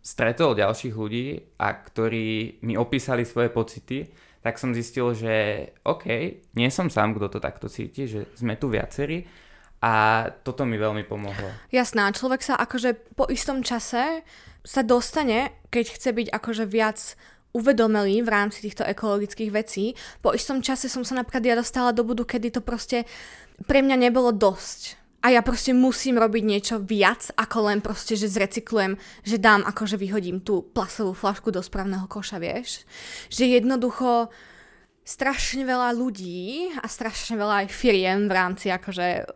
stretol 0.00 0.56
ďalších 0.56 0.94
ľudí 0.96 1.56
a 1.60 1.76
ktorí 1.76 2.60
mi 2.64 2.74
opísali 2.76 3.28
svoje 3.28 3.52
pocity, 3.52 4.08
tak 4.40 4.56
som 4.56 4.72
zistil, 4.72 5.12
že 5.12 5.34
OK, 5.84 6.06
nie 6.56 6.68
som 6.72 6.88
sám, 6.88 7.12
kto 7.12 7.28
to 7.28 7.38
takto 7.44 7.68
cíti, 7.68 8.08
že 8.08 8.24
sme 8.32 8.56
tu 8.56 8.72
viacerí 8.72 9.28
a 9.80 10.24
toto 10.44 10.68
mi 10.68 10.76
veľmi 10.76 11.08
pomohlo. 11.08 11.48
Jasná, 11.72 12.12
človek 12.12 12.44
sa 12.44 12.54
akože 12.60 13.16
po 13.16 13.28
istom 13.32 13.64
čase 13.64 14.24
sa 14.64 14.84
dostane, 14.84 15.54
keď 15.72 15.84
chce 15.96 16.10
byť 16.12 16.26
akože 16.30 16.64
viac 16.68 17.16
uvedomelý 17.50 18.22
v 18.22 18.30
rámci 18.30 18.62
týchto 18.62 18.86
ekologických 18.86 19.50
vecí. 19.50 19.98
Po 20.22 20.30
istom 20.30 20.62
čase 20.62 20.86
som 20.86 21.02
sa 21.02 21.18
napríklad 21.18 21.42
ja 21.42 21.58
dostala 21.58 21.90
do 21.90 22.06
budu, 22.06 22.22
kedy 22.22 22.54
to 22.54 22.62
proste 22.62 23.06
pre 23.66 23.82
mňa 23.82 23.96
nebolo 23.98 24.30
dosť. 24.30 25.00
A 25.20 25.36
ja 25.36 25.44
proste 25.44 25.76
musím 25.76 26.16
robiť 26.16 26.42
niečo 26.48 26.76
viac, 26.80 27.28
ako 27.36 27.68
len 27.68 27.84
proste, 27.84 28.16
že 28.16 28.32
zrecyklujem, 28.32 28.96
že 29.20 29.36
dám, 29.36 29.60
akože 29.68 30.00
vyhodím 30.00 30.40
tú 30.40 30.64
plastovú 30.72 31.12
flašku 31.12 31.52
do 31.52 31.60
správneho 31.60 32.08
koša, 32.08 32.40
vieš. 32.40 32.88
Že 33.28 33.60
jednoducho 33.60 34.32
strašne 35.04 35.68
veľa 35.68 35.92
ľudí 35.92 36.72
a 36.72 36.88
strašne 36.88 37.36
veľa 37.36 37.66
aj 37.66 37.68
firiem 37.68 38.30
v 38.30 38.32
rámci 38.32 38.72
akože 38.72 39.28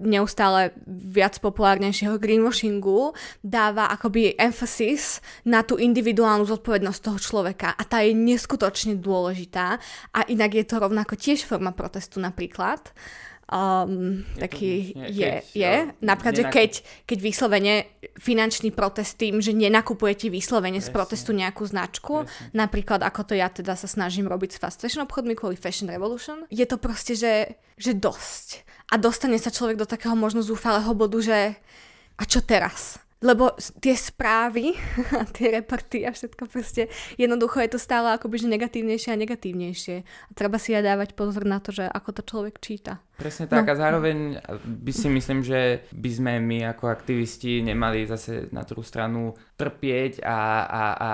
neustále 0.00 0.72
viac 0.88 1.36
populárnejšieho 1.38 2.16
greenwashingu 2.16 3.12
dáva 3.44 3.92
akoby 3.92 4.34
emphasis 4.40 5.20
na 5.44 5.60
tú 5.60 5.76
individuálnu 5.76 6.48
zodpovednosť 6.48 7.00
toho 7.04 7.18
človeka 7.20 7.76
a 7.76 7.82
tá 7.84 8.00
je 8.00 8.16
neskutočne 8.16 8.96
dôležitá 8.96 9.76
a 10.16 10.20
inak 10.26 10.56
je 10.56 10.64
to 10.64 10.80
rovnako 10.80 11.14
tiež 11.20 11.44
forma 11.44 11.70
protestu 11.76 12.18
napríklad. 12.18 12.80
Um, 13.50 14.22
je 14.38 14.40
taký 14.46 14.94
to, 14.94 15.10
je, 15.10 15.26
keď, 15.26 15.42
je. 15.58 15.74
Napríklad, 16.06 16.34
že 16.38 16.44
keď, 16.46 16.70
keď 17.02 17.18
vyslovene 17.18 17.74
finančný 18.14 18.70
protest 18.70 19.18
tým, 19.18 19.42
že 19.42 19.50
nenakupujete 19.50 20.30
vyslovene 20.30 20.78
z 20.78 20.86
protestu 20.94 21.34
nejakú 21.34 21.66
značku, 21.66 22.22
Presne. 22.22 22.54
napríklad 22.54 23.02
ako 23.02 23.26
to 23.26 23.34
ja 23.34 23.50
teda 23.50 23.74
sa 23.74 23.90
snažím 23.90 24.30
robiť 24.30 24.54
s 24.54 24.60
fast 24.62 24.78
fashion 24.78 25.02
obchodmi 25.02 25.34
kvôli 25.34 25.58
Fashion 25.58 25.90
Revolution, 25.90 26.46
je 26.46 26.62
to 26.62 26.78
proste, 26.78 27.18
že, 27.18 27.58
že 27.74 27.90
dosť 27.98 28.62
a 28.90 28.94
dostane 29.02 29.34
sa 29.34 29.50
človek 29.50 29.82
do 29.82 29.86
takého 29.86 30.14
možno 30.14 30.46
zúfalého 30.46 30.94
bodu, 30.94 31.18
že 31.18 31.58
a 32.14 32.22
čo 32.22 32.46
teraz? 32.46 33.02
Lebo 33.20 33.52
tie 33.84 33.92
správy 33.92 34.72
a 35.20 35.28
tie 35.28 35.52
reporty 35.60 36.08
a 36.08 36.10
všetko 36.10 36.48
proste, 36.48 36.88
jednoducho 37.20 37.60
je 37.60 37.70
to 37.76 37.80
stále 37.80 38.08
akoby 38.16 38.40
že 38.40 38.48
negatívnejšie 38.48 39.12
a 39.12 39.20
negatívnejšie. 39.20 39.96
A 40.00 40.30
treba 40.32 40.56
si 40.56 40.72
aj 40.72 40.88
dávať 40.88 41.08
pozor 41.12 41.44
na 41.44 41.60
to, 41.60 41.68
že 41.68 41.84
ako 41.84 42.10
to 42.16 42.22
človek 42.24 42.56
číta. 42.64 43.04
Presne 43.20 43.44
tak 43.44 43.68
no. 43.68 43.72
a 43.72 43.74
zároveň 43.76 44.40
by 44.64 44.92
si 44.96 45.12
myslím, 45.12 45.44
že 45.44 45.84
by 45.92 46.10
sme 46.10 46.32
my 46.40 46.72
ako 46.72 46.88
aktivisti 46.88 47.60
nemali 47.60 48.08
zase 48.08 48.48
na 48.56 48.64
druhú 48.64 48.80
stranu 48.80 49.36
trpieť 49.60 50.24
a, 50.24 50.40
a, 50.64 50.82
a 50.96 51.10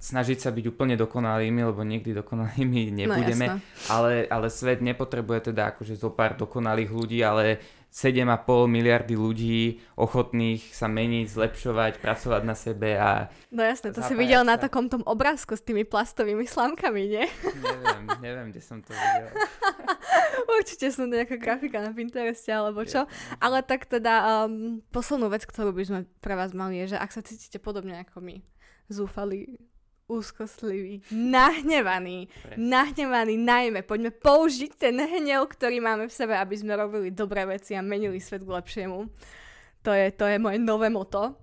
snažiť 0.00 0.38
sa 0.40 0.50
byť 0.50 0.64
úplne 0.64 0.96
dokonalými, 0.96 1.60
lebo 1.60 1.84
nikdy 1.84 2.16
dokonalými 2.16 2.88
no, 2.88 2.96
nebudeme, 3.04 3.46
no, 3.52 3.56
ale, 3.92 4.24
ale 4.32 4.48
svet 4.48 4.80
nepotrebuje 4.80 5.52
teda 5.52 5.76
akože 5.76 6.00
zo 6.00 6.08
pár 6.08 6.40
dokonalých 6.40 6.88
ľudí, 6.88 7.20
ale 7.20 7.60
7,5 7.90 8.70
miliardy 8.70 9.18
ľudí 9.18 9.82
ochotných 9.98 10.62
sa 10.70 10.86
meniť, 10.86 11.26
zlepšovať, 11.26 11.98
pracovať 11.98 12.42
na 12.46 12.54
sebe 12.54 12.94
a... 12.94 13.26
No 13.50 13.66
jasné, 13.66 13.90
to 13.90 13.98
si 14.06 14.14
videl 14.14 14.46
sa. 14.46 14.54
na 14.54 14.56
takom 14.62 14.86
tom 14.86 15.02
obrázku 15.02 15.58
s 15.58 15.62
tými 15.66 15.82
plastovými 15.82 16.46
slámkami, 16.46 17.02
nie? 17.10 17.26
Neviem, 17.58 18.02
neviem, 18.24 18.46
kde 18.54 18.62
som 18.62 18.78
to 18.78 18.94
videl. 18.94 19.34
Určite 20.62 20.86
som 20.94 21.10
nejaká 21.10 21.34
grafika 21.34 21.82
na 21.82 21.90
Pintereste 21.90 22.54
alebo 22.54 22.86
čo. 22.86 23.10
Ale 23.42 23.66
tak 23.66 23.90
teda 23.90 24.46
um, 24.46 24.78
poslednú 24.94 25.26
vec, 25.26 25.42
ktorú 25.42 25.74
by 25.74 25.82
sme 25.82 26.00
pre 26.22 26.38
vás 26.38 26.54
mali 26.54 26.78
je, 26.86 26.94
že 26.94 26.98
ak 27.02 27.10
sa 27.10 27.26
cítite 27.26 27.58
podobne 27.58 27.98
ako 28.06 28.22
my, 28.22 28.38
zúfali, 28.86 29.58
úzkostlivý, 30.10 31.06
nahnevaný, 31.14 32.26
Pre. 32.26 32.58
nahnevaný 32.58 33.38
najmä. 33.38 33.86
Poďme 33.86 34.10
použiť 34.10 34.74
ten 34.74 34.98
hnev, 34.98 35.46
ktorý 35.46 35.78
máme 35.78 36.10
v 36.10 36.16
sebe, 36.18 36.34
aby 36.34 36.58
sme 36.58 36.74
robili 36.74 37.14
dobré 37.14 37.46
veci 37.46 37.78
a 37.78 37.80
menili 37.80 38.18
svet 38.18 38.42
k 38.42 38.50
lepšiemu. 38.50 39.06
To 39.86 39.94
je, 39.94 40.10
to 40.10 40.26
je 40.26 40.36
moje 40.42 40.58
nové 40.58 40.90
moto. 40.90 41.38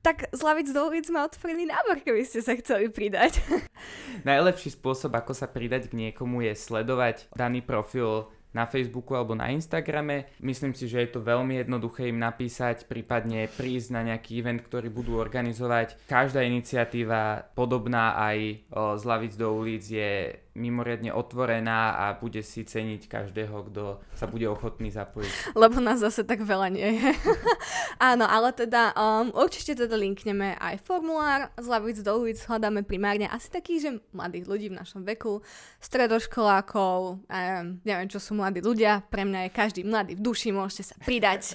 tak 0.00 0.32
z 0.32 0.40
lavic 0.40 0.72
do 0.72 0.88
ulic 0.88 1.04
sme 1.04 1.20
otvorili 1.28 1.68
nábor, 1.68 2.00
keby 2.00 2.24
ste 2.24 2.40
sa 2.40 2.56
chceli 2.56 2.88
pridať. 2.88 3.36
Najlepší 4.28 4.72
spôsob, 4.72 5.12
ako 5.12 5.36
sa 5.36 5.44
pridať 5.44 5.92
k 5.92 6.08
niekomu 6.08 6.40
je 6.40 6.56
sledovať 6.56 7.28
daný 7.36 7.60
profil 7.60 8.32
na 8.50 8.66
Facebooku 8.66 9.14
alebo 9.14 9.38
na 9.38 9.54
Instagrame. 9.54 10.26
Myslím 10.42 10.74
si, 10.74 10.90
že 10.90 11.06
je 11.06 11.10
to 11.14 11.22
veľmi 11.22 11.62
jednoduché 11.62 12.10
im 12.10 12.18
napísať, 12.18 12.90
prípadne 12.90 13.46
prísť 13.46 13.94
na 13.94 14.02
nejaký 14.02 14.42
event, 14.42 14.60
ktorý 14.66 14.90
budú 14.90 15.22
organizovať. 15.22 16.10
Každá 16.10 16.42
iniciatíva 16.42 17.50
podobná 17.54 18.18
aj 18.18 18.66
z 18.70 19.02
lavic 19.06 19.38
do 19.38 19.54
ulic 19.54 19.86
je 19.86 20.34
mimoriadne 20.54 21.14
otvorená 21.14 21.94
a 21.94 22.04
bude 22.18 22.42
si 22.42 22.66
ceniť 22.66 23.06
každého, 23.06 23.70
kto 23.70 24.02
sa 24.18 24.26
bude 24.26 24.50
ochotný 24.50 24.90
zapojiť. 24.90 25.54
Lebo 25.54 25.78
nás 25.78 26.02
zase 26.02 26.26
tak 26.26 26.42
veľa 26.42 26.68
nie 26.74 26.98
je. 26.98 27.10
Áno, 28.10 28.26
ale 28.26 28.50
teda 28.50 28.90
um, 28.98 29.30
určite 29.30 29.78
teda 29.78 29.94
linkneme 29.94 30.58
aj 30.58 30.82
formulár 30.82 31.54
z 31.54 31.66
lavic 31.70 31.98
do 32.02 32.12
ulic, 32.18 32.38
hľadáme 32.42 32.82
primárne 32.82 33.30
asi 33.30 33.46
takých, 33.46 33.80
že 33.80 33.90
mladých 34.10 34.44
ľudí 34.50 34.66
v 34.74 34.78
našom 34.82 35.06
veku, 35.06 35.38
stredoškolákov, 35.78 36.98
um, 37.22 37.64
neviem 37.86 38.08
čo 38.10 38.18
sú 38.18 38.34
mladí 38.34 38.58
ľudia, 38.58 39.06
pre 39.06 39.22
mňa 39.22 39.46
je 39.46 39.50
každý 39.54 39.80
mladý 39.86 40.18
v 40.18 40.24
duši, 40.24 40.50
môžete 40.50 40.82
sa 40.90 40.96
pridať. 40.98 41.54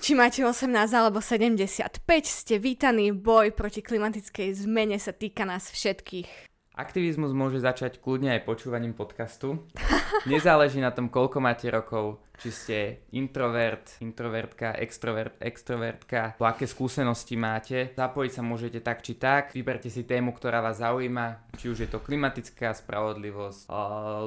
Či 0.00 0.16
máte 0.16 0.40
18 0.40 0.72
alebo 0.96 1.20
75, 1.20 2.00
ste 2.24 2.56
vítaní, 2.56 3.12
boj 3.12 3.52
proti 3.52 3.84
klimatickej 3.84 4.64
zmene 4.64 4.96
sa 4.96 5.12
týka 5.12 5.44
nás 5.44 5.68
všetkých. 5.68 6.51
Aktivizmus 6.72 7.36
môže 7.36 7.60
začať 7.60 8.00
kľudne 8.00 8.32
aj 8.32 8.48
počúvaním 8.48 8.96
podcastu. 8.96 9.60
Nezáleží 10.24 10.80
na 10.80 10.88
tom, 10.88 11.12
koľko 11.12 11.36
máte 11.36 11.68
rokov, 11.68 12.24
či 12.40 12.48
ste 12.48 12.78
introvert, 13.12 14.00
introvertka, 14.00 14.72
extrovert, 14.80 15.36
extrovertka, 15.36 16.40
aké 16.40 16.64
skúsenosti 16.64 17.36
máte. 17.36 17.92
Zapojiť 17.92 18.32
sa 18.32 18.40
môžete 18.40 18.80
tak 18.80 19.04
či 19.04 19.20
tak. 19.20 19.52
Vyberte 19.52 19.92
si 19.92 20.08
tému, 20.08 20.32
ktorá 20.32 20.64
vás 20.64 20.80
zaujíma, 20.80 21.52
či 21.60 21.68
už 21.68 21.84
je 21.84 21.88
to 21.92 22.00
klimatická 22.00 22.72
spravodlivosť, 22.72 23.68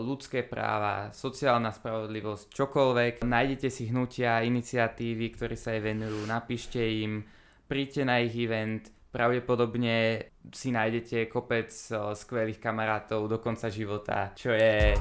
ľudské 0.06 0.46
práva, 0.46 1.10
sociálna 1.18 1.74
spravodlivosť, 1.74 2.54
čokoľvek. 2.54 3.26
Nájdete 3.26 3.74
si 3.74 3.90
hnutia, 3.90 4.46
iniciatívy, 4.46 5.34
ktoré 5.34 5.58
sa 5.58 5.74
jej 5.74 5.82
venujú, 5.82 6.30
napíšte 6.30 6.78
im, 6.78 7.26
príďte 7.66 8.06
na 8.06 8.22
ich 8.22 8.38
event, 8.38 8.94
pravdepodobne 9.16 10.28
si 10.52 10.76
nájdete 10.76 11.32
kopec 11.32 11.72
skvelých 12.12 12.60
kamarátov 12.60 13.32
do 13.32 13.40
konca 13.40 13.72
života, 13.72 14.36
čo 14.36 14.52
je 14.52 14.92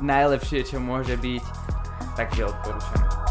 najlepšie, 0.00 0.64
čo 0.64 0.80
môže 0.80 1.20
byť, 1.20 1.44
takže 2.16 2.48
odporúčam. 2.48 3.21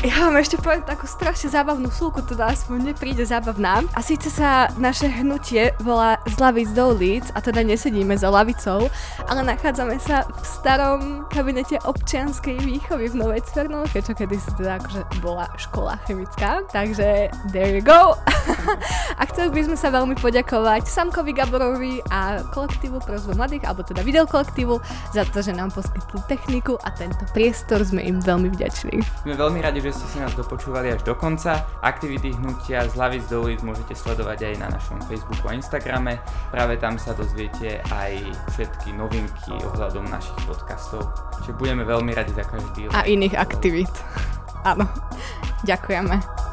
Ja 0.00 0.16
vám 0.24 0.40
ešte 0.40 0.56
poviem 0.56 0.80
takú 0.80 1.04
strašne 1.04 1.52
zábavnú 1.52 1.92
súku, 1.92 2.24
teda 2.24 2.56
aspoň 2.56 2.96
nepríde 2.96 3.20
zábavná. 3.20 3.84
A 3.92 4.00
síce 4.00 4.32
sa 4.32 4.72
naše 4.80 5.04
hnutie 5.12 5.76
volá 5.76 6.16
z 6.24 6.40
lavic 6.40 6.72
do 6.72 6.96
ulic, 6.96 7.28
a 7.36 7.44
teda 7.44 7.60
nesedíme 7.60 8.16
za 8.16 8.32
lavicou, 8.32 8.88
ale 9.28 9.40
nachádzame 9.44 10.00
sa 10.00 10.24
v 10.24 10.40
starom 10.40 11.28
kabinete 11.28 11.76
občianskej 11.84 12.64
výchovy 12.64 13.12
v 13.12 13.14
Novej 13.20 13.44
Cvernovke, 13.52 14.00
čo 14.00 14.16
kedy 14.16 14.40
si 14.40 14.48
teda 14.56 14.80
akože 14.80 15.20
bola 15.20 15.52
škola 15.60 16.00
chemická. 16.08 16.64
Takže 16.72 17.28
there 17.52 17.68
you 17.68 17.84
go. 17.84 18.16
a 19.20 19.22
chceli 19.28 19.52
by 19.52 19.68
sme 19.68 19.76
sa 19.76 19.92
veľmi 19.92 20.16
poďakovať 20.16 20.88
Samkovi 20.88 21.36
Gaborovi 21.36 22.00
a 22.08 22.40
kolektívu 22.48 23.04
Prozve 23.04 23.36
mladých, 23.36 23.68
alebo 23.68 23.84
teda 23.84 24.00
videokolektívu, 24.00 24.80
za 25.12 25.28
to, 25.28 25.44
že 25.44 25.52
nám 25.52 25.68
poskytli 25.76 26.24
techniku 26.24 26.80
a 26.80 26.88
tento 26.96 27.20
priestor 27.36 27.84
sme 27.84 28.00
im 28.00 28.16
veľmi 28.24 28.48
vďační. 28.48 29.28
Sme 29.28 29.36
veľmi 29.36 29.60
radi, 29.60 29.89
že 29.89 29.89
že 29.90 30.06
ste 30.06 30.06
si 30.06 30.18
nás 30.22 30.38
dopočúvali 30.38 30.94
až 30.94 31.02
do 31.02 31.18
konca. 31.18 31.66
Aktivity 31.82 32.30
hnutia 32.30 32.86
z 32.86 32.94
Lavic 32.94 33.26
do 33.26 33.42
ulic 33.42 33.58
môžete 33.66 33.98
sledovať 33.98 34.46
aj 34.46 34.54
na 34.62 34.68
našom 34.70 35.02
Facebooku 35.10 35.50
a 35.50 35.58
Instagrame. 35.58 36.22
Práve 36.54 36.78
tam 36.78 36.94
sa 36.94 37.10
dozviete 37.10 37.82
aj 37.90 38.22
všetky 38.54 38.94
novinky 38.94 39.50
ohľadom 39.50 40.06
našich 40.06 40.38
podcastov. 40.46 41.10
Čiže 41.42 41.58
budeme 41.58 41.82
veľmi 41.82 42.14
radi 42.14 42.30
za 42.30 42.46
každý. 42.46 42.86
A 42.94 43.02
iných 43.02 43.34
aktivít. 43.34 43.90
Áno. 44.62 44.86
Ďakujeme. 45.66 46.49